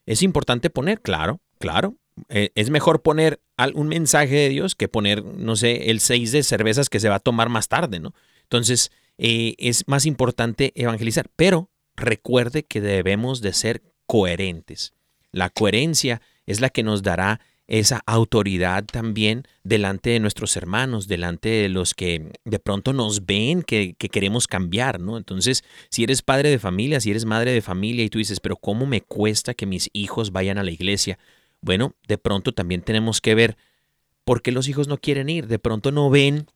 [0.07, 1.97] Es importante poner, claro, claro.
[2.29, 3.41] Eh, es mejor poner
[3.75, 7.17] un mensaje de Dios que poner, no sé, el seis de cervezas que se va
[7.17, 8.13] a tomar más tarde, ¿no?
[8.43, 14.93] Entonces, eh, es más importante evangelizar, pero recuerde que debemos de ser coherentes.
[15.33, 21.49] La coherencia es la que nos dará esa autoridad también delante de nuestros hermanos, delante
[21.49, 25.17] de los que de pronto nos ven que, que queremos cambiar, ¿no?
[25.17, 28.57] Entonces, si eres padre de familia, si eres madre de familia y tú dices, pero
[28.57, 31.19] ¿cómo me cuesta que mis hijos vayan a la iglesia?
[31.63, 33.57] Bueno, de pronto también tenemos que ver
[34.25, 36.47] por qué los hijos no quieren ir, de pronto no ven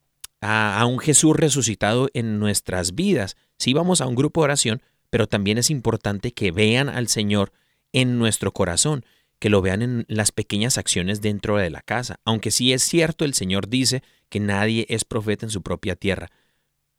[0.42, 3.37] a, a un Jesús resucitado en nuestras vidas.
[3.57, 7.53] Sí vamos a un grupo de oración, pero también es importante que vean al Señor
[7.92, 9.05] en nuestro corazón,
[9.38, 12.21] que lo vean en las pequeñas acciones dentro de la casa.
[12.25, 16.29] Aunque sí es cierto, el Señor dice que nadie es profeta en su propia tierra.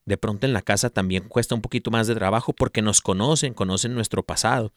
[0.05, 3.53] De pronto en la casa también cuesta un poquito más de trabajo porque nos conocen,
[3.53, 4.73] conocen nuestro pasado,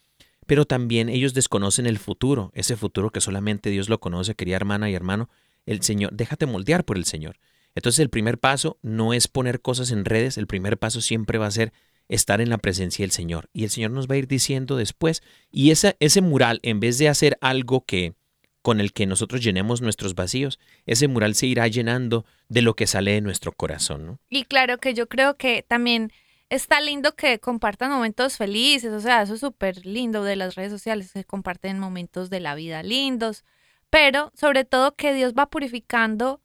[0.46, 4.90] pero también ellos desconocen el futuro, ese futuro que solamente Dios lo conoce, querida hermana
[4.90, 5.30] y hermano.
[5.64, 7.38] El Señor, déjate moldear por el Señor.
[7.74, 11.46] Entonces el primer paso no es poner cosas en redes, el primer paso siempre va
[11.46, 11.72] a ser
[12.08, 13.48] estar en la presencia del Señor.
[13.52, 16.98] Y el Señor nos va a ir diciendo después, y esa, ese mural, en vez
[16.98, 18.14] de hacer algo que
[18.62, 22.86] con el que nosotros llenemos nuestros vacíos, ese mural se irá llenando de lo que
[22.86, 24.18] sale de nuestro corazón, ¿no?
[24.30, 26.12] Y claro que yo creo que también
[26.48, 30.70] está lindo que compartan momentos felices, o sea, eso es súper lindo de las redes
[30.70, 33.44] sociales, que comparten momentos de la vida lindos,
[33.90, 36.40] pero sobre todo que Dios va purificando,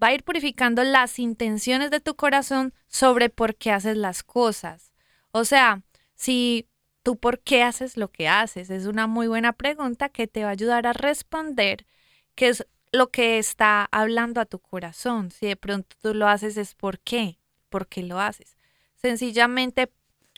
[0.00, 4.92] va a ir purificando las intenciones de tu corazón sobre por qué haces las cosas.
[5.36, 5.82] O sea,
[6.14, 6.66] si
[7.02, 10.48] tú por qué haces lo que haces, es una muy buena pregunta que te va
[10.48, 11.84] a ayudar a responder
[12.34, 15.30] qué es lo que está hablando a tu corazón.
[15.30, 18.56] Si de pronto tú lo haces es por qué, por qué lo haces.
[18.94, 19.92] Sencillamente,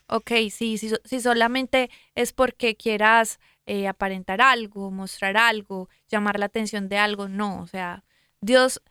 [0.08, 6.46] ok, sí, si, si solamente es porque quieras eh, aparentar algo, mostrar algo, llamar la
[6.46, 8.02] atención de algo, no, o sea,
[8.40, 8.82] Dios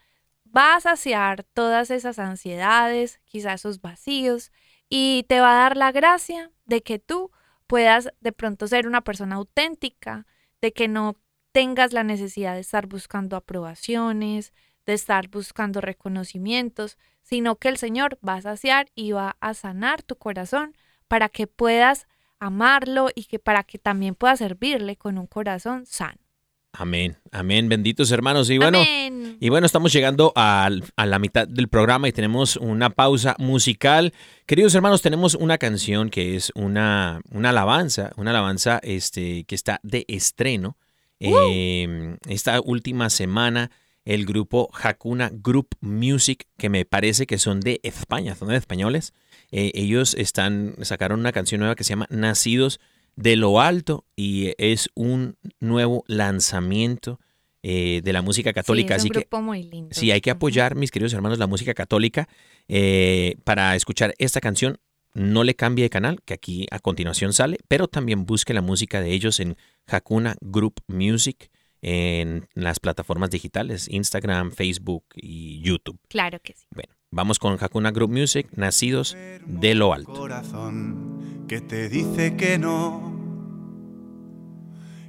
[0.56, 4.52] va a saciar todas esas ansiedades, quizás esos vacíos,
[4.88, 7.30] y te va a dar la gracia de que tú
[7.66, 10.26] puedas de pronto ser una persona auténtica,
[10.60, 11.16] de que no
[11.52, 14.52] tengas la necesidad de estar buscando aprobaciones,
[14.86, 20.02] de estar buscando reconocimientos, sino que el Señor va a saciar y va a sanar
[20.02, 20.74] tu corazón
[21.08, 22.06] para que puedas
[22.38, 26.27] amarlo y que para que también puedas servirle con un corazón sano.
[26.72, 28.50] Amén, amén, benditos hermanos.
[28.50, 29.36] Y bueno, Amén.
[29.40, 34.12] y bueno, estamos llegando a la mitad del programa y tenemos una pausa musical.
[34.46, 39.80] Queridos hermanos, tenemos una canción que es una, una alabanza, una alabanza este, que está
[39.82, 40.76] de estreno.
[41.20, 43.70] Eh, esta última semana,
[44.04, 49.14] el grupo Hakuna Group Music, que me parece que son de España, son de españoles,
[49.50, 52.78] eh, ellos están, sacaron una canción nueva que se llama Nacidos
[53.18, 57.18] de lo Alto y es un nuevo lanzamiento
[57.64, 58.94] eh, de la música católica.
[58.94, 59.90] Sí, es Así que grupo muy lindo.
[59.92, 62.28] Sí, hay que apoyar, mis queridos hermanos, la música católica.
[62.68, 64.78] eh, para escuchar esta canción,
[65.14, 69.00] no le cambie de canal, que aquí a continuación sale, pero también busque la música
[69.00, 71.50] de ellos en Hakuna Group Music,
[71.82, 75.98] en las plataformas digitales, Instagram, Facebook y YouTube.
[76.08, 76.66] Claro que sí.
[76.72, 80.12] Bueno, vamos con Hakuna Group Music, Nacidos de lo Alto.
[80.12, 83.07] Corazón que te dice que no.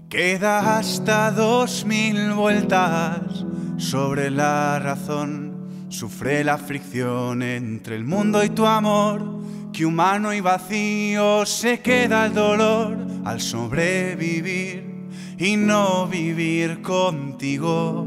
[0.10, 3.46] Queda hasta dos mil vueltas
[3.78, 5.86] sobre la razón.
[5.90, 9.24] Sufre la fricción entre el mundo y tu amor.
[9.72, 18.04] Que humano y vacío se queda el dolor al sobrevivir y no vivir contigo.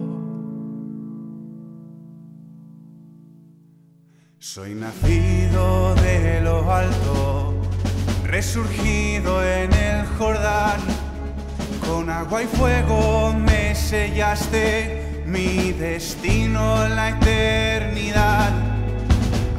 [4.40, 7.54] Soy nacido de lo alto,
[8.24, 11.01] resurgido en el Jordán.
[11.92, 18.50] Con agua y fuego me sellaste mi destino en la eternidad.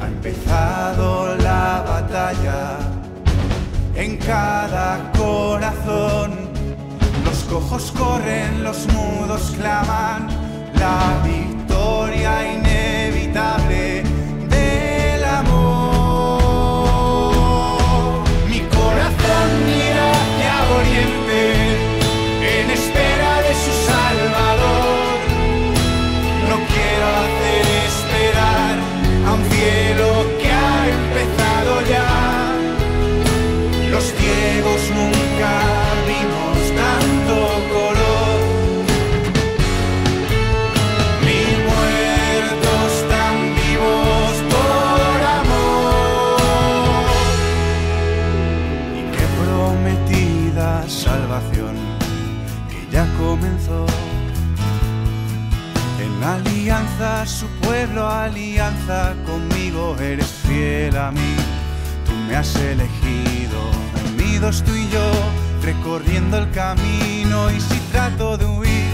[0.02, 2.78] Ha empezado la batalla
[3.94, 6.32] en cada corazón.
[7.24, 10.26] Los cojos corren, los mudos claman,
[10.74, 14.13] la victoria inevitable
[22.74, 25.18] espera de su salvador.
[26.50, 28.74] No quiero hacer esperar
[29.26, 30.08] a un cielo
[30.40, 32.10] que ha empezado ya.
[33.90, 35.23] Los ciegos nunca
[56.24, 61.36] alianza, su pueblo, alianza conmigo, eres fiel a mí.
[62.06, 63.58] Tú me has elegido,
[64.06, 65.10] unidos tú y yo,
[65.62, 67.50] recorriendo el camino.
[67.50, 68.90] Y si trato de huir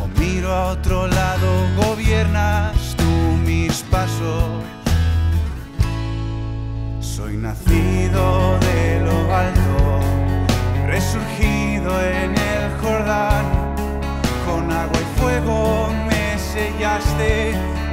[0.00, 3.10] o miro a otro lado, gobiernas tú
[3.44, 4.64] mis pasos.
[7.00, 10.00] Soy nacido de lo alto,
[10.86, 13.46] resurgido en el Jordán.
[14.46, 16.09] Con agua y fuego
[16.52, 17.52] sellaste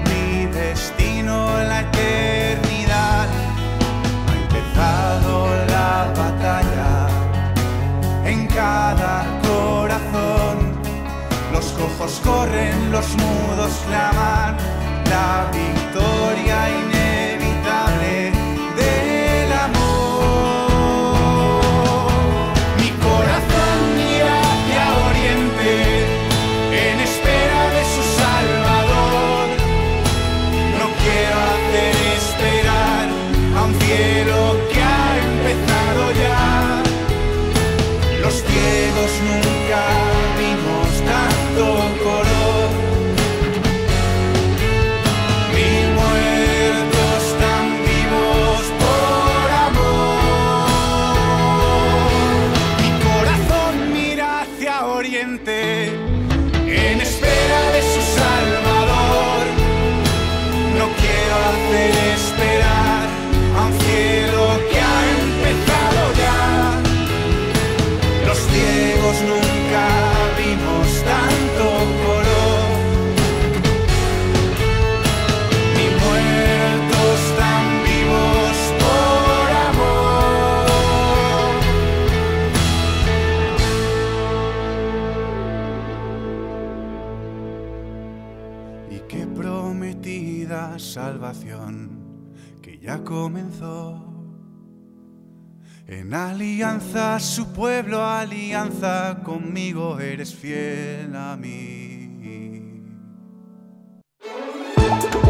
[0.10, 3.28] mi destino en la eternidad.
[4.28, 5.34] Ha empezado
[5.68, 7.08] la batalla
[8.26, 10.58] en cada corazón.
[11.54, 14.58] Los cojos corren, los mudos claman,
[15.06, 16.97] la victoria inevitable
[92.82, 94.04] ya comenzó.
[95.88, 101.98] En alianza su pueblo, alianza conmigo, eres fiel a mí.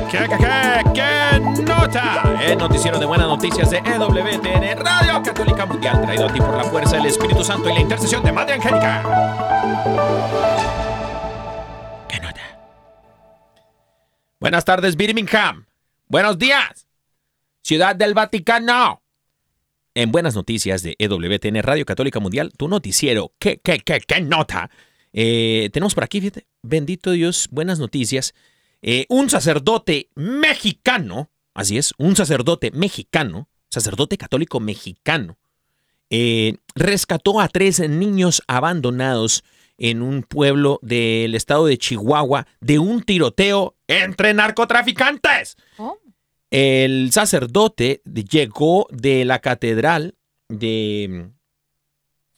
[0.10, 2.24] ¿Qué, qué, qué, qué nota?
[2.42, 6.64] El noticiero de buenas noticias de EWTN, Radio Católica Mundial, traído a ti por la
[6.64, 9.04] fuerza del Espíritu Santo y la intercesión de Madre Angélica.
[12.08, 12.42] ¿Qué nota?
[14.40, 15.68] Buenas tardes, Birmingham.
[16.08, 16.87] Buenos días,
[17.68, 19.04] Ciudad del Vaticano.
[19.94, 23.34] En buenas noticias de EWTN, Radio Católica Mundial, tu noticiero.
[23.40, 24.72] ¿Qué, qué, qué, qué nota?
[25.12, 28.34] Eh, tenemos por aquí, fíjate, bendito Dios, buenas noticias.
[28.82, 35.38] Eh, un sacerdote mexicano, así es, un sacerdote mexicano, sacerdote católico mexicano,
[36.10, 39.44] eh, rescató a tres niños abandonados
[39.78, 45.58] en un pueblo del estado de Chihuahua de un tiroteo entre narcotraficantes.
[45.78, 45.98] Oh.
[46.50, 50.16] El sacerdote llegó de la catedral
[50.50, 51.32] de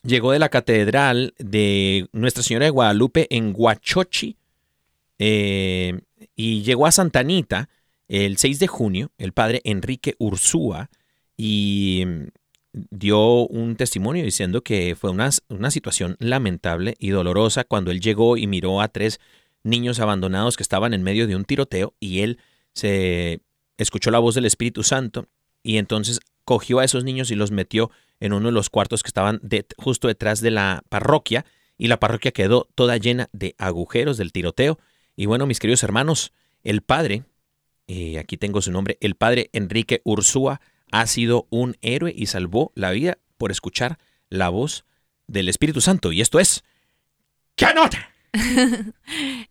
[0.03, 4.38] llegó de la catedral de Nuestra Señora de Guadalupe en Huachochi
[5.20, 5.99] eh,
[6.36, 7.70] y llegó a Santa Anita
[8.07, 10.89] el 6 de junio, el padre Enrique Ursúa,
[11.38, 12.05] y
[12.74, 18.36] dio un testimonio diciendo que fue una, una situación lamentable y dolorosa cuando él llegó
[18.38, 19.20] y miró a tres
[19.64, 22.39] niños abandonados que estaban en medio de un tiroteo y él
[22.74, 23.41] se
[23.82, 25.27] escuchó la voz del Espíritu Santo
[25.63, 29.07] y entonces cogió a esos niños y los metió en uno de los cuartos que
[29.09, 31.45] estaban de- justo detrás de la parroquia
[31.77, 34.77] y la parroquia quedó toda llena de agujeros del tiroteo.
[35.15, 37.23] Y bueno, mis queridos hermanos, el padre,
[37.88, 40.59] eh, aquí tengo su nombre, el padre Enrique Ursúa
[40.91, 43.97] ha sido un héroe y salvó la vida por escuchar
[44.30, 44.84] la voz
[45.27, 46.11] del Espíritu Santo.
[46.11, 46.63] Y esto es...
[47.55, 48.11] ¿Qué nota?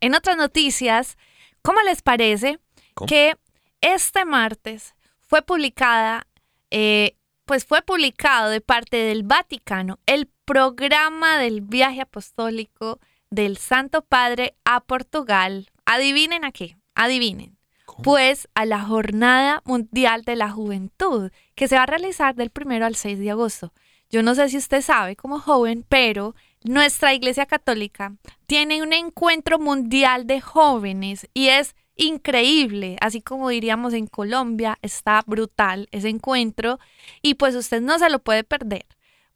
[0.01, 1.17] En otras noticias,
[1.63, 2.59] ¿cómo les parece
[2.95, 3.07] ¿Cómo?
[3.09, 3.37] que
[3.81, 6.27] este martes fue publicada,
[6.71, 13.01] eh, pues fue publicado de parte del Vaticano el programa del viaje apostólico
[13.31, 15.71] del Santo Padre a Portugal?
[15.85, 17.57] Adivinen a qué, adivinen.
[18.03, 22.87] Pues a la Jornada Mundial de la Juventud, que se va a realizar del primero
[22.87, 23.73] al 6 de agosto.
[24.11, 28.15] Yo no sé si usted sabe como joven, pero nuestra Iglesia Católica
[28.47, 35.23] tiene un encuentro mundial de jóvenes y es increíble, así como diríamos en Colombia, está
[35.27, 36.79] brutal ese encuentro
[37.23, 38.87] y pues usted no se lo puede perder.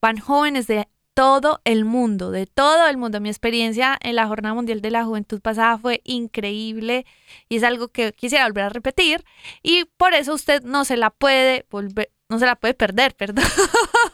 [0.00, 3.20] Van jóvenes de todo el mundo, de todo el mundo.
[3.20, 7.04] Mi experiencia en la Jornada Mundial de la Juventud pasada fue increíble
[7.50, 9.22] y es algo que quisiera volver a repetir
[9.62, 13.44] y por eso usted no se la puede volver, no se la puede perder, perdón.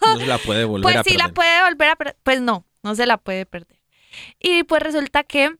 [0.02, 1.34] No se la puede volver Pues a sí la perder.
[1.34, 2.16] puede volver a perder.
[2.24, 3.78] Pues no, no se la puede perder.
[4.40, 5.56] Y pues resulta que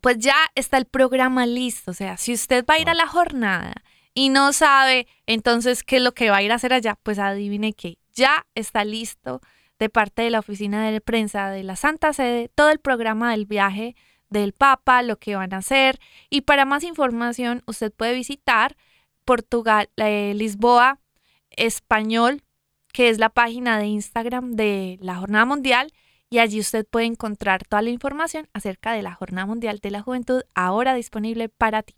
[0.00, 1.90] pues ya está el programa listo.
[1.90, 3.74] O sea, si usted va a ir a la jornada
[4.14, 7.18] y no sabe entonces qué es lo que va a ir a hacer allá, pues
[7.18, 9.40] adivine que ya está listo
[9.78, 13.46] de parte de la oficina de prensa de la Santa Sede todo el programa del
[13.46, 13.94] viaje
[14.30, 15.98] del Papa, lo que van a hacer.
[16.30, 18.76] Y para más información, usted puede visitar
[19.24, 21.00] Portugal, eh, Lisboa,
[21.50, 22.42] Español,
[22.92, 25.92] que es la página de Instagram de la Jornada Mundial.
[26.36, 30.02] Y allí usted puede encontrar toda la información acerca de la Jornada Mundial de la
[30.02, 31.94] Juventud, ahora disponible para ti.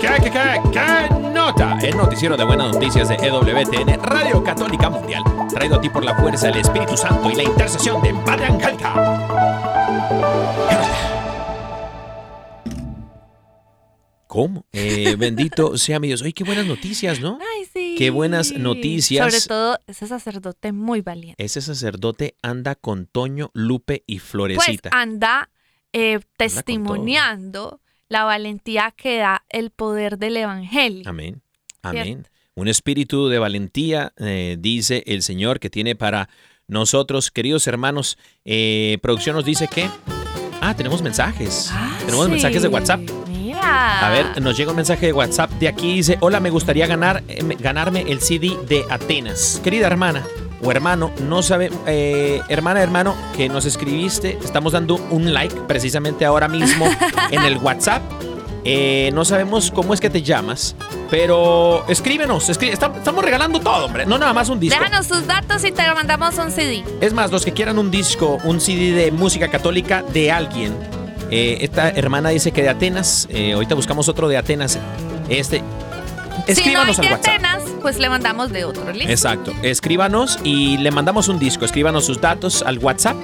[0.00, 1.76] ¿Qué, qué, qué, qué nota?
[1.82, 6.14] El noticiero de buenas noticias de EWTN, Radio Católica Mundial, traído a ti por la
[6.14, 9.77] fuerza del Espíritu Santo y la intercesión de Padre Angélica.
[14.28, 14.66] ¿Cómo?
[14.72, 16.22] Eh, bendito sea mi Dios.
[16.22, 17.38] Ay, qué buenas noticias, ¿no?
[17.40, 17.94] Ay, sí.
[17.98, 19.26] Qué buenas noticias.
[19.34, 21.42] Sobre todo ese sacerdote muy valiente.
[21.42, 24.90] Ese sacerdote anda con Toño, Lupe y Pues Florecita.
[24.92, 25.48] anda
[25.92, 31.02] eh, testimoniando la valentía que da el poder del Evangelio.
[31.06, 31.42] Amén.
[31.82, 32.26] Amén.
[32.54, 36.28] Un espíritu de valentía, eh, dice el Señor, que tiene para
[36.66, 38.18] nosotros, queridos hermanos.
[38.44, 39.88] Eh, producción nos dice que.
[40.60, 41.70] Ah, tenemos mensajes.
[42.04, 42.32] tenemos Sí.
[42.32, 43.00] mensajes de WhatsApp.
[43.68, 45.94] A ver, nos llega un mensaje de WhatsApp de aquí.
[45.94, 49.60] Dice: Hola, me gustaría ganar, eh, me- ganarme el CD de Atenas.
[49.62, 50.24] Querida hermana
[50.62, 54.38] o hermano, no sabe, eh, hermana, hermano, que nos escribiste.
[54.44, 56.86] Estamos dando un like precisamente ahora mismo
[57.30, 58.02] en el WhatsApp.
[58.64, 60.74] Eh, no sabemos cómo es que te llamas,
[61.10, 62.48] pero escríbenos.
[62.50, 64.04] escrí- estam- estamos regalando todo, hombre.
[64.04, 64.78] No nada más un disco.
[64.82, 66.84] Déjanos tus datos y te lo mandamos un CD.
[67.00, 70.74] Es más, los que quieran un disco, un CD de música católica de alguien.
[71.30, 73.28] Eh, esta hermana dice que de Atenas.
[73.30, 74.78] eh, ahorita buscamos otro de Atenas.
[75.28, 75.62] Este.
[76.46, 77.34] Escríbanos si no hay al de WhatsApp.
[77.34, 79.10] Atenas, pues le mandamos de otro, ¿listo?
[79.10, 79.52] Exacto.
[79.62, 81.64] Escríbanos y le mandamos un disco.
[81.64, 83.16] Escríbanos sus datos al WhatsApp.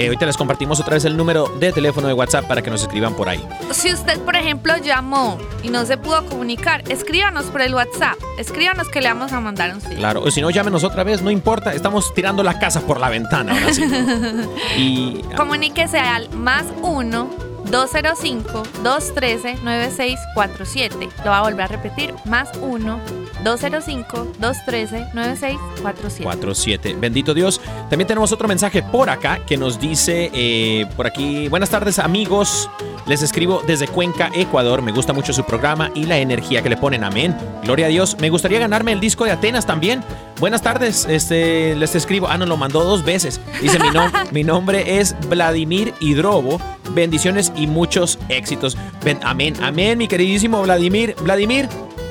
[0.00, 2.80] Eh, ahorita les compartimos otra vez el número de teléfono de WhatsApp para que nos
[2.80, 3.46] escriban por ahí.
[3.70, 8.16] Si usted, por ejemplo, llamó y no se pudo comunicar, escríbanos por el WhatsApp.
[8.38, 9.96] Escríbanos que le vamos a mandar un CD.
[9.96, 13.10] Claro, o si no, llámenos otra vez, no importa, estamos tirando la casa por la
[13.10, 13.84] ventana ahora sí.
[14.78, 17.30] y Comuníquese al más 1
[17.70, 21.08] 205 213 9647.
[21.18, 22.14] Lo voy a volver a repetir.
[22.24, 23.00] Más 1
[23.44, 26.22] 205 213 9647.
[26.24, 26.96] 47.
[27.00, 27.60] Bendito Dios.
[27.88, 31.48] También tenemos otro mensaje por acá que nos dice eh, por aquí.
[31.48, 32.70] Buenas tardes amigos.
[33.06, 34.82] Les escribo desde Cuenca, Ecuador.
[34.82, 37.02] Me gusta mucho su programa y la energía que le ponen.
[37.02, 37.36] Amén.
[37.64, 38.16] Gloria a Dios.
[38.20, 40.04] Me gustaría ganarme el disco de Atenas también.
[40.38, 41.06] Buenas tardes.
[41.08, 42.28] Este, les escribo.
[42.28, 43.40] Ah, no, lo mandó dos veces.
[43.60, 46.60] Dice mi, nom- mi nombre es Vladimir Hidrobo.
[46.90, 48.76] Bendiciones y muchos éxitos.
[49.22, 49.54] Amén.
[49.62, 51.14] Amén, mi queridísimo Vladimir.
[51.22, 51.68] Vladimir,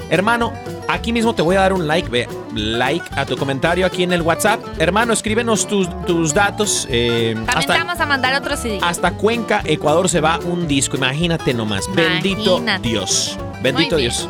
[0.09, 0.53] hermano,
[0.87, 2.09] aquí mismo te voy a dar un like.
[2.09, 4.59] Ve, like a tu comentario aquí en el WhatsApp.
[4.79, 6.87] Hermano, escríbenos tus, tus datos.
[6.89, 8.79] eh, También hasta, te vamos a mandar otro CD.
[8.81, 10.97] hasta Cuenca, Ecuador se va un disco.
[10.97, 11.85] Imagínate nomás.
[11.93, 12.61] Bendito.
[12.81, 13.37] Dios.
[13.61, 13.97] Bendito.
[13.97, 14.27] Dios.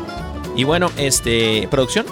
[0.56, 2.06] Y bueno, este, producción.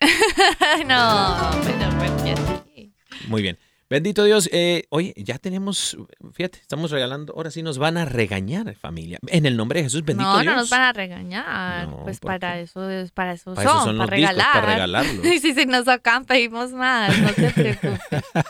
[0.86, 2.90] no, pero porque-
[3.28, 3.58] Muy bien.
[3.90, 4.48] Bendito Dios.
[4.52, 5.96] Eh, oye, ya tenemos,
[6.32, 9.18] fíjate, estamos regalando, ahora sí nos van a regañar, familia.
[9.26, 10.44] En el nombre de Jesús, bendito no, Dios.
[10.54, 11.88] no nos van a regañar.
[11.88, 14.52] No, pues ¿por para eso, es- para eso Para eso son, para los discos, regalar.
[14.52, 15.26] para regalarlos.
[15.34, 18.00] y si se nos sacan, pedimos más, no te preocupes.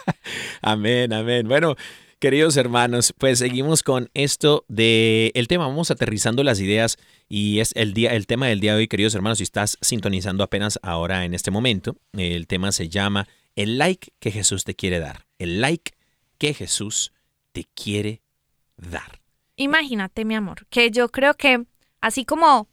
[0.62, 1.48] Amén, amén.
[1.48, 1.74] Bueno,
[2.18, 5.66] queridos hermanos, pues seguimos con esto de el tema.
[5.66, 6.98] Vamos aterrizando las ideas
[7.30, 9.38] y es el día, el tema del día de hoy, queridos hermanos.
[9.38, 13.26] Si estás sintonizando apenas ahora en este momento, el tema se llama
[13.62, 15.26] el like que Jesús te quiere dar.
[15.38, 15.92] El like
[16.38, 17.12] que Jesús
[17.52, 18.22] te quiere
[18.76, 19.20] dar.
[19.56, 21.66] Imagínate, mi amor, que yo creo que
[22.00, 22.68] así como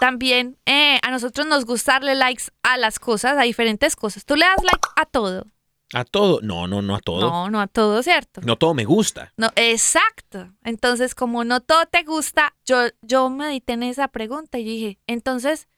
[0.00, 4.24] también eh, a nosotros nos gusta darle likes a las cosas, a diferentes cosas.
[4.24, 5.46] Tú le das like a todo.
[5.92, 7.20] A todo, no, no, no a todo.
[7.20, 8.40] No, no a todo, ¿cierto?
[8.42, 9.34] No todo me gusta.
[9.36, 10.50] No, exacto.
[10.64, 15.68] Entonces, como no todo te gusta, yo, yo medité en esa pregunta y dije, entonces,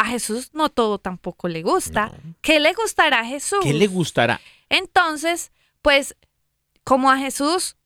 [0.00, 2.10] a Jesús no todo tampoco le gusta.
[2.40, 3.60] ¿Qué le gustará a Jesús?
[3.62, 4.40] ¿Qué le gustará?
[4.70, 6.16] Entonces, pues,
[6.84, 7.76] como a Jesús,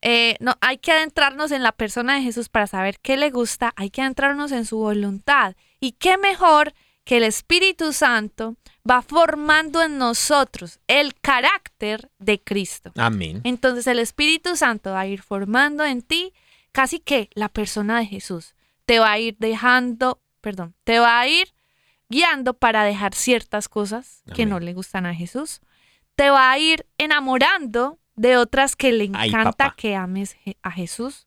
[0.00, 3.74] eh, no, hay que adentrarnos en la persona de Jesús para saber qué le gusta,
[3.76, 5.54] hay que adentrarnos en su voluntad.
[5.80, 6.72] Y qué mejor
[7.04, 8.56] que el Espíritu Santo
[8.90, 12.90] va formando en nosotros el carácter de Cristo.
[12.96, 13.42] Amén.
[13.44, 16.32] Entonces el Espíritu Santo va a ir formando en ti
[16.72, 18.54] casi que la persona de Jesús.
[18.86, 21.54] Te va a ir dejando, perdón, te va a ir
[22.08, 25.60] guiando para dejar ciertas cosas que no le gustan a Jesús.
[26.16, 31.26] Te va a ir enamorando de otras que le encanta que ames a Jesús.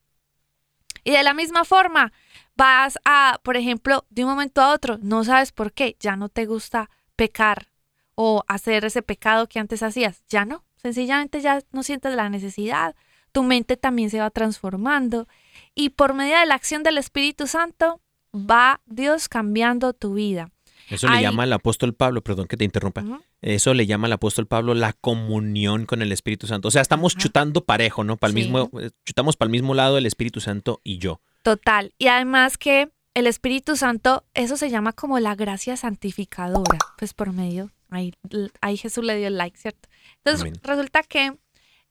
[1.03, 2.13] Y de la misma forma,
[2.55, 6.29] vas a, por ejemplo, de un momento a otro, no sabes por qué, ya no
[6.29, 7.69] te gusta pecar
[8.15, 10.23] o hacer ese pecado que antes hacías.
[10.27, 12.95] Ya no, sencillamente ya no sientes la necesidad.
[13.31, 15.27] Tu mente también se va transformando
[15.73, 17.99] y por medio de la acción del Espíritu Santo
[18.33, 20.49] va Dios cambiando tu vida.
[20.89, 23.03] Eso le llama el apóstol Pablo, perdón que te interrumpa.
[23.41, 26.67] Eso le llama el apóstol Pablo la comunión con el Espíritu Santo.
[26.67, 28.17] O sea, estamos chutando parejo, ¿no?
[28.17, 28.43] Para el Sí.
[28.43, 31.21] mismo, eh, chutamos para el mismo lado el Espíritu Santo y yo.
[31.41, 31.93] Total.
[31.97, 36.79] Y además que el Espíritu Santo, eso se llama como la gracia santificadora.
[36.97, 38.13] Pues por medio, ahí,
[38.61, 39.87] ahí Jesús le dio el like, ¿cierto?
[40.17, 40.55] Entonces Amén.
[40.63, 41.37] resulta que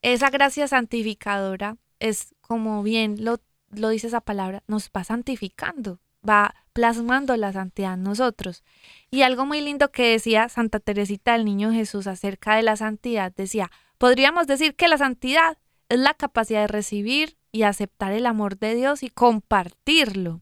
[0.03, 3.38] esa gracia santificadora es como bien lo,
[3.70, 5.99] lo dice esa palabra, nos va santificando,
[6.29, 8.62] va plasmando la santidad en nosotros.
[9.11, 13.33] Y algo muy lindo que decía Santa Teresita del Niño Jesús acerca de la santidad,
[13.35, 15.59] decía, podríamos decir que la santidad
[15.89, 20.41] es la capacidad de recibir y aceptar el amor de Dios y compartirlo.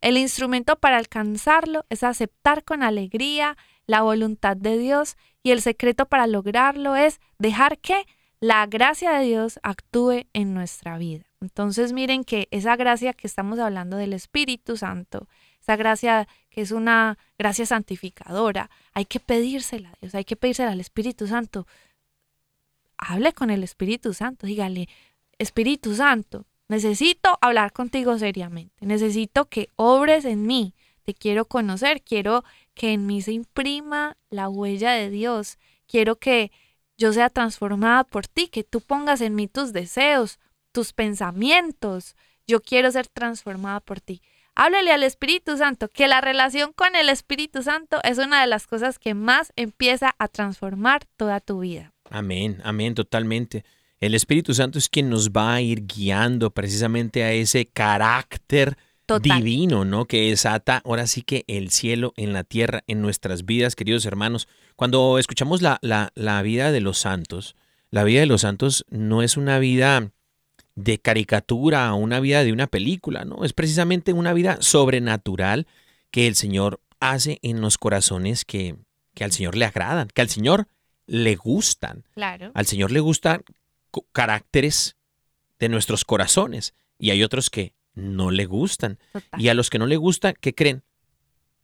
[0.00, 3.56] El instrumento para alcanzarlo es aceptar con alegría
[3.86, 8.06] la voluntad de Dios y el secreto para lograrlo es dejar que
[8.40, 11.24] la gracia de Dios actúe en nuestra vida.
[11.46, 15.28] Entonces miren que esa gracia que estamos hablando del Espíritu Santo,
[15.60, 20.72] esa gracia que es una gracia santificadora, hay que pedírsela a Dios, hay que pedírsela
[20.72, 21.68] al Espíritu Santo.
[22.98, 24.88] Hable con el Espíritu Santo, dígale,
[25.38, 30.74] Espíritu Santo, necesito hablar contigo seriamente, necesito que obres en mí,
[31.04, 32.42] te quiero conocer, quiero
[32.74, 36.50] que en mí se imprima la huella de Dios, quiero que
[36.98, 40.40] yo sea transformada por ti, que tú pongas en mí tus deseos,
[40.76, 42.16] tus pensamientos,
[42.46, 44.20] yo quiero ser transformada por ti.
[44.54, 48.66] Háblale al Espíritu Santo, que la relación con el Espíritu Santo es una de las
[48.66, 51.94] cosas que más empieza a transformar toda tu vida.
[52.10, 53.64] Amén, amén, totalmente.
[54.00, 59.38] El Espíritu Santo es quien nos va a ir guiando precisamente a ese carácter Total.
[59.38, 60.04] divino, ¿no?
[60.04, 64.46] Que desata ahora sí que el cielo en la tierra, en nuestras vidas, queridos hermanos.
[64.76, 67.56] Cuando escuchamos la, la, la vida de los santos,
[67.90, 70.10] La vida de los santos no es una vida
[70.76, 73.44] de caricatura o una vida de una película, ¿no?
[73.44, 75.66] Es precisamente una vida sobrenatural
[76.10, 78.76] que el Señor hace en los corazones que,
[79.14, 80.68] que al Señor le agradan, que al Señor
[81.06, 82.04] le gustan.
[82.14, 82.52] Claro.
[82.54, 83.42] Al Señor le gustan
[84.12, 84.96] caracteres
[85.58, 88.98] de nuestros corazones y hay otros que no le gustan.
[89.12, 89.40] Total.
[89.40, 90.82] Y a los que no le gusta, ¿qué creen?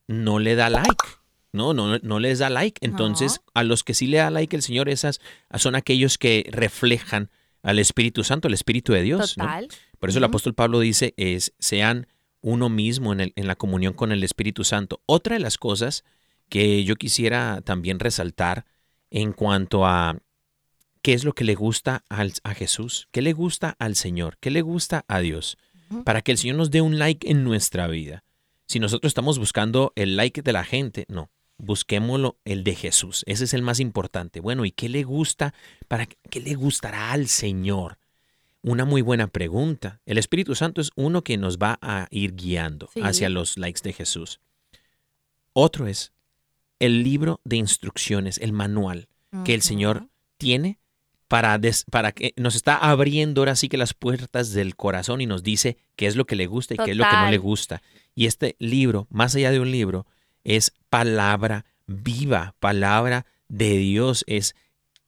[0.07, 1.05] No le da like.
[1.53, 2.85] No, no, no les da like.
[2.85, 5.21] Entonces, a los que sí le da like el Señor, esas
[5.57, 7.31] son aquellos que reflejan
[7.63, 9.37] al Espíritu Santo, al Espíritu de Dios.
[9.39, 9.45] ¿no?
[9.45, 9.69] Total.
[9.99, 12.07] Por eso el apóstol Pablo dice, es, sean
[12.41, 15.01] uno mismo en, el- en la comunión con el Espíritu Santo.
[15.07, 16.05] Otra de las cosas
[16.49, 18.65] que yo quisiera también resaltar
[19.11, 20.19] en cuanto a
[21.03, 24.51] qué es lo que le gusta al- a Jesús, qué le gusta al Señor, qué
[24.51, 25.57] le gusta a Dios,
[26.05, 28.25] para que el Señor nos dé un like en nuestra vida.
[28.67, 31.31] Si nosotros estamos buscando el like de la gente, no,
[31.63, 33.23] busquémoslo el de Jesús.
[33.27, 34.41] Ese es el más importante.
[34.41, 35.55] Bueno, ¿y qué le gusta?
[35.89, 37.99] ¿Para qué- le gustará al Señor?
[38.63, 40.01] Una muy buena pregunta.
[40.07, 43.01] El Espíritu Santo es uno que nos va a ir guiando Sí.
[43.03, 44.41] hacia los likes de Jesús.
[45.53, 46.13] Otro es
[46.79, 49.09] el libro de instrucciones, el manual
[49.45, 49.63] que el.
[49.63, 50.09] Señor
[50.39, 50.79] tiene
[51.29, 55.27] para, des- para que nos está abriendo ahora sí que las puertas del corazón y
[55.27, 57.39] nos dice qué es lo que le gusta y qué es lo que no le
[57.39, 57.83] gusta.
[58.15, 60.07] Y este libro, más allá de un libro,
[60.45, 64.55] es palabra viva, palabra de Dios, es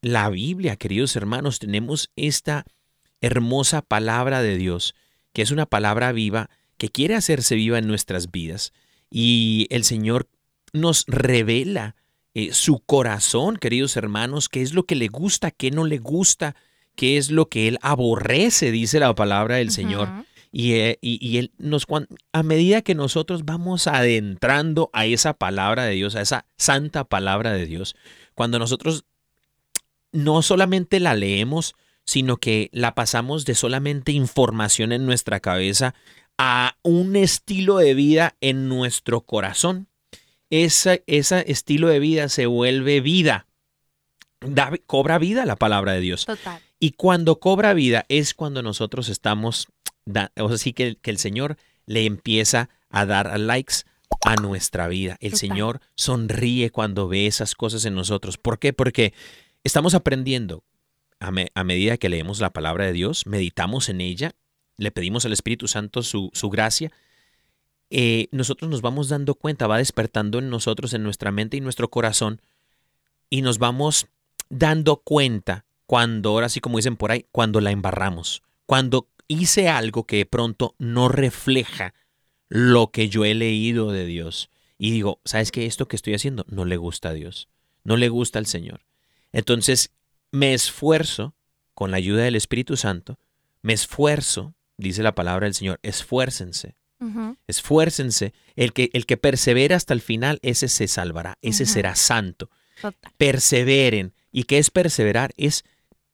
[0.01, 2.64] la Biblia, queridos hermanos, tenemos esta
[3.20, 4.95] hermosa palabra de Dios,
[5.32, 8.72] que es una palabra viva que quiere hacerse viva en nuestras vidas.
[9.11, 10.28] Y el Señor
[10.72, 11.97] nos revela
[12.35, 16.57] eh, su corazón, queridos hermanos, qué es lo que le gusta, qué no le gusta,
[16.97, 20.09] qué es lo que Él aborrece, dice la palabra del Señor.
[20.57, 25.35] Y, eh, y- y él nos, cuan- a medida que nosotros vamos adentrando a esa
[25.35, 27.97] palabra de Dios, a esa santa palabra de Dios,
[28.37, 29.05] cuando nosotros
[30.13, 31.75] no solamente la leemos,
[32.05, 35.95] sino que la pasamos de solamente información en nuestra cabeza
[36.39, 39.89] a un estilo de vida en nuestro corazón.
[40.51, 43.47] Ese ese estilo de vida se vuelve vida.
[44.41, 46.27] Da- cobra vida la palabra de Dios.
[46.27, 46.61] Total.
[46.79, 49.67] Y cuando cobra vida es cuando nosotros estamos,
[50.05, 53.77] da- o sea, sí que, que el Señor le empieza a dar likes
[54.25, 55.17] a nuestra vida.
[55.21, 55.35] El.
[55.37, 58.39] Señor sonríe cuando ve esas cosas en nosotros.
[58.39, 58.73] ¿Por qué?
[58.73, 59.13] Porque
[59.65, 60.63] estamos aprendiendo
[61.21, 64.33] a, me- a medida que leemos la palabra de Dios, meditamos en ella,
[64.77, 66.91] le pedimos al Espíritu Santo su, su gracia.
[67.91, 71.89] eh, nosotros nos vamos dando cuenta, va despertando en nosotros, en nuestra mente y nuestro
[71.91, 72.41] corazón,
[73.31, 74.07] y nos vamos
[74.49, 80.05] dando cuenta cuando, ahora sí como dicen por ahí, cuando la embarramos, cuando hice algo
[80.05, 81.95] que de pronto no refleja
[82.49, 84.51] lo que yo he leído de Dios.
[84.79, 85.66] Y digo, ¿sabes qué?
[85.66, 87.49] Esto que estoy haciendo no le gusta a Dios,
[87.85, 88.85] no le gusta al Señor.
[89.33, 89.91] Entonces
[90.31, 91.35] me esfuerzo
[91.75, 93.18] con la ayuda del Espíritu Santo,
[93.62, 96.75] me esfuerzo, dice la palabra del Señor, esfuércense,
[97.47, 98.33] esfuércense.
[98.57, 102.51] El que, el que persevera hasta el final, ese se salvará, ese será santo
[102.81, 103.12] Total.
[103.16, 104.12] perseveren.
[104.33, 105.33] ¿Y qué es perseverar?
[105.37, 105.64] Es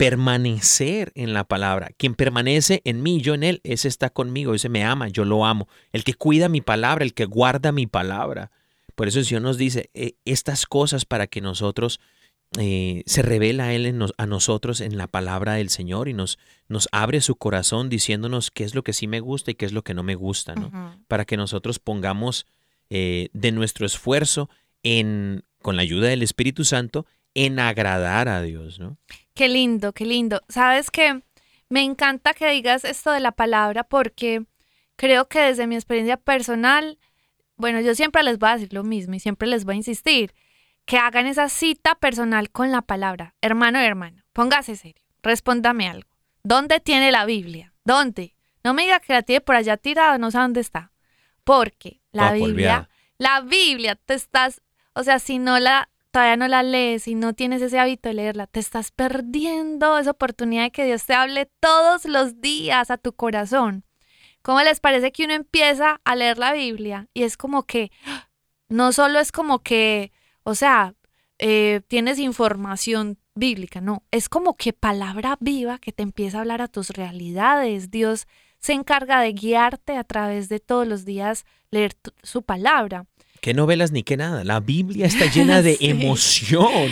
[0.01, 1.90] permanecer en la palabra.
[1.96, 5.44] Quien permanece en mí, yo en él, ese está conmigo, ese me ama, yo lo
[5.44, 5.68] amo.
[5.92, 8.51] El que cuida mi palabra, el que guarda mi palabra.
[8.94, 12.01] Por eso el Señor nos dice eh, estas cosas para que nosotros
[12.59, 16.12] eh, se revela a Él en nos- a nosotros en la palabra del Señor y
[16.14, 16.38] nos,
[16.68, 19.72] nos abre su corazón diciéndonos qué es lo que sí me gusta y qué es
[19.72, 20.70] lo que no me gusta, ¿no?
[21.09, 22.46] Para que nosotros pongamos
[22.90, 24.51] eh, de nuestro esfuerzo
[24.82, 28.96] en, con la ayuda del Espíritu Santo, en agradar a Dios, ¿no?
[29.41, 30.43] Qué lindo, qué lindo.
[30.51, 31.22] Sabes que
[31.70, 34.45] me encanta que digas esto de la palabra porque
[34.97, 36.99] creo que desde mi experiencia personal,
[37.57, 40.34] bueno, yo siempre les voy a decir lo mismo y siempre les voy a insistir,
[40.84, 43.34] que hagan esa cita personal con la palabra.
[43.41, 46.11] Hermano y hermana, póngase serio, respóndame algo.
[46.43, 47.72] ¿Dónde tiene la Biblia?
[47.82, 48.36] ¿Dónde?
[48.62, 50.93] No me diga que la tiene por allá tirada, no sé dónde está.
[51.45, 54.61] Porque la Toda Biblia, la Biblia, te estás,
[54.93, 58.14] o sea, si no la, todavía no la lees, si no tienes ese hábito de
[58.14, 62.98] leerla, te estás perdiendo esa oportunidad de que Dios te hable todos los días a
[62.98, 63.84] tu corazón.
[64.42, 67.90] ¿Cómo les parece que uno empieza a leer la Biblia y es como que,
[68.68, 70.94] no solo es como que, o sea,
[71.38, 76.62] eh, tienes información bíblica, no, es como que palabra viva que te empieza a hablar
[76.62, 77.90] a tus realidades.
[77.90, 78.26] Dios
[78.58, 83.06] se encarga de guiarte a través de todos los días leer su palabra.
[83.41, 84.45] Que no velas ni que nada.
[84.45, 85.88] La Biblia está llena de Sí.
[85.91, 86.91] emoción.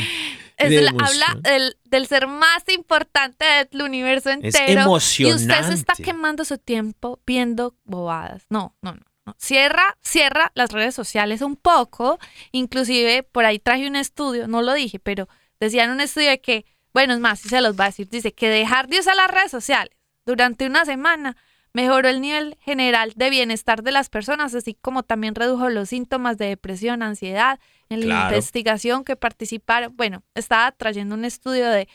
[0.56, 4.82] Es de habla del, del ser más importante del universo Es entero.
[4.90, 6.02] Y usted se está emocionante.
[6.02, 8.44] quemando su tiempo viendo bobadas.
[8.50, 9.00] No, no, no.
[9.26, 9.36] no.
[9.38, 12.18] Cierra, cierra las redes sociales un poco.
[12.50, 15.28] Inclusive por ahí traje un estudio, no lo dije, pero
[15.60, 18.32] decían un estudio de que bueno, es más, sí se los va a decir, dice
[18.32, 19.94] que dejar de usar las redes sociales
[20.26, 21.36] durante una semana
[21.78, 26.36] mejoró el nivel general de bienestar de las personas, así como también redujo los síntomas
[26.36, 27.60] de depresión, ansiedad.
[27.88, 31.86] En la investigación que participaron, bueno, estaba trayendo un estudio de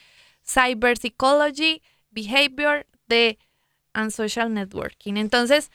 [0.41, 1.81] Cyber Psychology,
[2.11, 3.37] Behavior de
[3.91, 5.17] and Social Networking.
[5.17, 5.69] Entonces,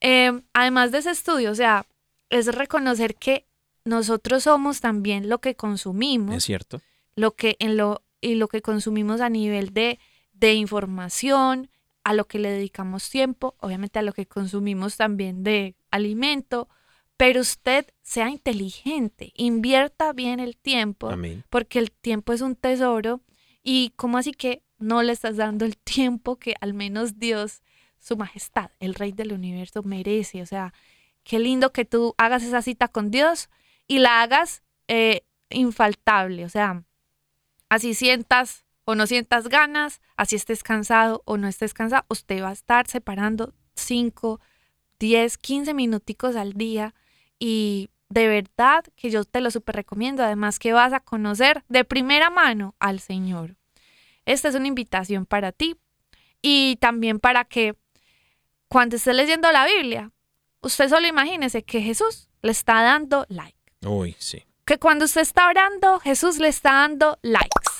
[0.00, 1.86] eh, además de ese estudio, o sea,
[2.30, 3.46] es reconocer que
[3.84, 6.80] nosotros somos también lo que consumimos Es cierto.
[7.16, 9.98] lo que en lo y lo que consumimos a nivel de,
[10.32, 11.68] de información,
[12.04, 16.68] a lo que le dedicamos tiempo, obviamente a lo que consumimos también de alimento,
[17.16, 21.44] pero usted sea inteligente, invierta bien el tiempo, Amén.
[21.48, 23.20] porque el tiempo es un tesoro.
[23.62, 27.62] Y como así que no le estás dando el tiempo que al menos Dios,
[27.98, 30.74] su majestad, el rey del universo merece, o sea,
[31.22, 33.48] qué lindo que tú hagas esa cita con Dios
[33.86, 36.84] y la hagas eh, infaltable, o sea,
[37.70, 42.50] así sientas o no sientas ganas, así estés cansado o no estés cansado, usted va
[42.50, 44.40] a estar separando 5,
[44.98, 46.94] 10, 15 minuticos al día
[47.38, 51.84] y de verdad que yo te lo súper recomiendo, además que vas a conocer de
[51.84, 53.56] primera mano al Señor.
[54.26, 55.76] Esta es una invitación para ti
[56.40, 57.74] y también para que
[58.68, 60.10] cuando esté leyendo la Biblia,
[60.60, 64.44] usted solo imagínese que Jesús le está dando like Uy, sí.
[64.64, 67.73] que cuando usted está orando, Jesús le está dando likes.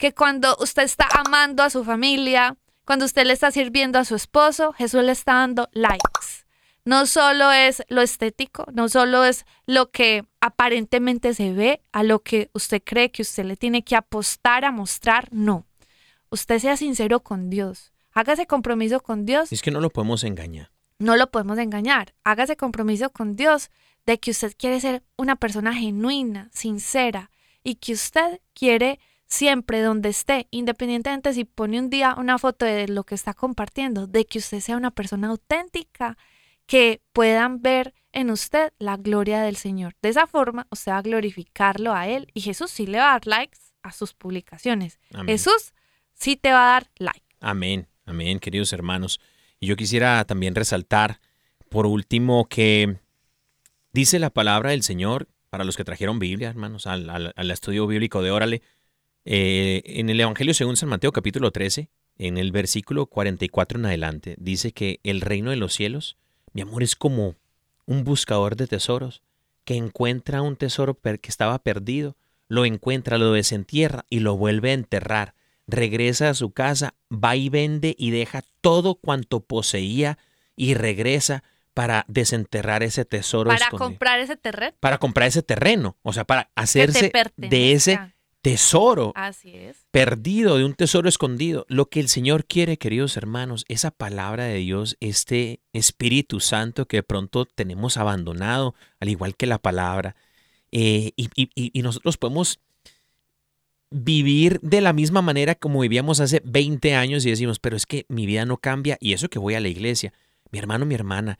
[0.00, 4.14] Que cuando usted está amando a su familia, cuando usted le está sirviendo a su
[4.14, 6.46] esposo, Jesús le está dando likes.
[6.86, 12.20] No solo es lo estético, no solo es lo que aparentemente se ve, a lo
[12.20, 15.66] que usted cree que usted le tiene que apostar a mostrar, no.
[16.30, 17.92] Usted sea sincero con Dios.
[18.12, 20.70] Hágase compromiso con Dios Es que no lo podemos engañar.
[20.98, 22.14] no lo podemos engañar.
[22.24, 23.70] Hágase compromiso con Dios
[24.06, 27.30] de que usted quiere ser una persona genuina, sincera
[27.62, 28.98] y que usted quiere
[29.30, 34.06] siempre donde esté, independientemente si pone un día una foto de lo que está compartiendo,
[34.08, 36.18] de que usted sea una persona auténtica,
[36.66, 39.94] que puedan ver en usted la gloria del Señor.
[40.02, 43.12] De esa forma, usted va a glorificarlo a Él y Jesús sí le va a
[43.12, 44.98] dar likes a sus publicaciones.
[45.14, 45.28] Amén.
[45.28, 45.72] Jesús
[46.14, 47.22] sí te va a dar like.
[47.40, 49.20] Amén, amén, queridos hermanos.
[49.60, 51.20] Y yo quisiera también resaltar,
[51.68, 52.98] por último, que
[53.92, 57.86] dice la palabra del Señor, para los que trajeron Biblia, hermanos, al, al- al estudio
[57.86, 58.62] bíblico de Órale,
[59.24, 64.36] eh, en el Evangelio según San Mateo capítulo 13, en el versículo 44 en adelante,
[64.38, 66.16] dice que el reino de los cielos,
[66.52, 67.36] mi amor, es como
[67.86, 69.22] un buscador de tesoros
[69.64, 72.16] que encuentra un tesoro que estaba perdido,
[72.48, 75.34] lo encuentra, lo desentierra y lo vuelve a enterrar
[75.70, 80.18] regresa a su casa, va y vende y deja todo cuanto poseía
[80.56, 81.42] y regresa
[81.72, 83.86] para desenterrar ese tesoro Para escondido.
[83.86, 84.76] comprar ese terreno.
[84.80, 87.98] para comprar ese terreno, o sea, para hacerse de ese
[88.42, 89.86] tesoro Así es.
[89.90, 91.66] perdido, de un tesoro escondido.
[91.68, 96.98] Lo que el Señor quiere, queridos hermanos, esa palabra de Dios, este Espíritu Santo que
[96.98, 100.16] de pronto tenemos abandonado, al igual que la palabra,
[100.72, 102.60] eh, y, y- y- y nosotros podemos
[103.90, 108.06] vivir de la misma manera como vivíamos hace 20 años y decimos, pero es que
[108.08, 110.12] mi vida no cambia y eso que voy a la iglesia.
[110.52, 111.38] Mi hermano, mi hermana,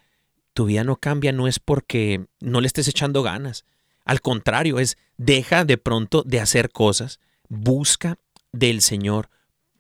[0.52, 3.64] tu vida no cambia no es porque no le estés echando ganas.
[4.10, 8.18] Al contrario, es deja de pronto de hacer cosas, busca
[8.50, 9.30] del Señor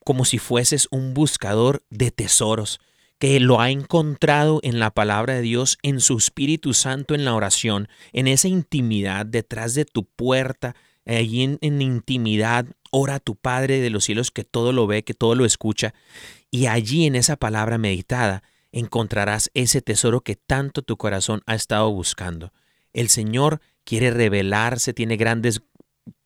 [0.04, 2.78] como si fueses un buscador de tesoros
[3.18, 7.34] que lo ha encontrado en la palabra de Dios, en su Espíritu Santo, en la
[7.34, 13.34] oración, en esa intimidad detrás de tu puerta, allí en, en intimidad, ora a tu
[13.34, 15.92] Padre de los cielos que todo lo ve, que todo lo escucha,
[16.52, 21.90] y allí en esa palabra meditada encontrarás ese tesoro que tanto tu corazón ha estado
[21.90, 22.52] buscando.
[22.92, 25.62] El Señor quiere revelarse, tiene grandes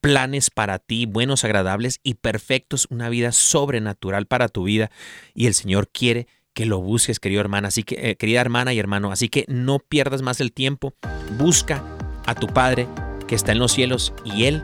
[0.01, 4.91] planes para ti, buenos, agradables y perfectos, una vida sobrenatural para tu vida,
[5.35, 8.79] y el Señor quiere que lo busques, querido hermana, así que eh, querida hermana y
[8.79, 10.95] hermano, así que no pierdas más el tiempo,
[11.39, 11.83] busca
[12.27, 12.87] a tu Padre
[13.27, 14.63] que está en los cielos y él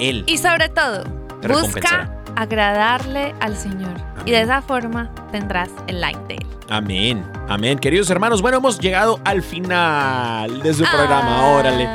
[0.00, 1.04] él Y sobre todo,
[1.48, 2.23] busca.
[2.36, 3.94] Agradarle al Señor.
[4.24, 6.46] Y de esa forma tendrás el like de Él.
[6.70, 7.78] Amén, amén.
[7.78, 11.56] Queridos hermanos, bueno, hemos llegado al final de su programa, Ah.
[11.58, 11.88] órale.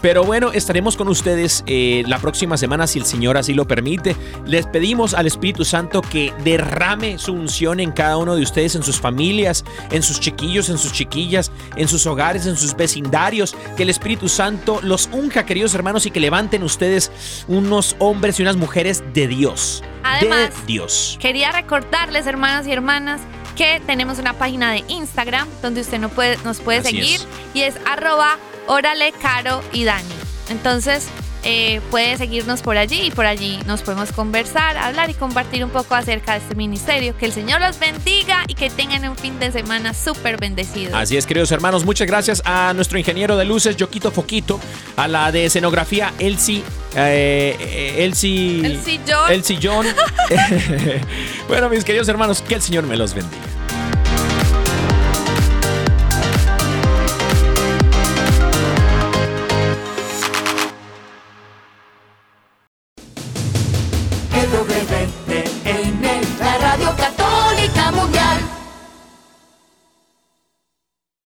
[0.00, 4.16] Pero bueno, estaremos con ustedes eh, la próxima semana si el Señor así lo permite.
[4.46, 8.82] Les pedimos al Espíritu Santo que derrame su unción en cada uno de ustedes, en
[8.82, 13.54] sus familias, en sus chiquillos, en sus chiquillas, en sus hogares, en sus vecindarios.
[13.76, 18.42] Que el Espíritu Santo los unja, queridos hermanos, y que levanten ustedes unos hombres y
[18.42, 19.82] unas mujeres de Dios.
[20.02, 21.18] Además, de Dios.
[21.20, 23.20] Quería recordarles, hermanos y hermanas,
[23.54, 27.26] que tenemos una página de Instagram donde usted no puede, nos puede Así seguir es.
[27.52, 30.14] y es arroba órale, caro y Dani.
[30.48, 31.08] Entonces,
[31.42, 35.70] eh, puede seguirnos por allí y por allí nos podemos conversar, hablar y compartir un
[35.70, 37.16] poco acerca de este ministerio.
[37.16, 40.96] Que el Señor los bendiga y que tengan un fin de semana súper bendecido.
[40.96, 44.60] Así es, queridos hermanos, muchas gracias a nuestro ingeniero de luces, Yoquito Foquito,
[44.96, 46.62] a la de escenografía, Elsie.
[46.94, 48.66] Eh, Elsie.
[48.66, 49.32] El sillón.
[49.32, 49.86] El sillón.
[51.48, 53.42] bueno, mis queridos hermanos, que el Señor me los bendiga.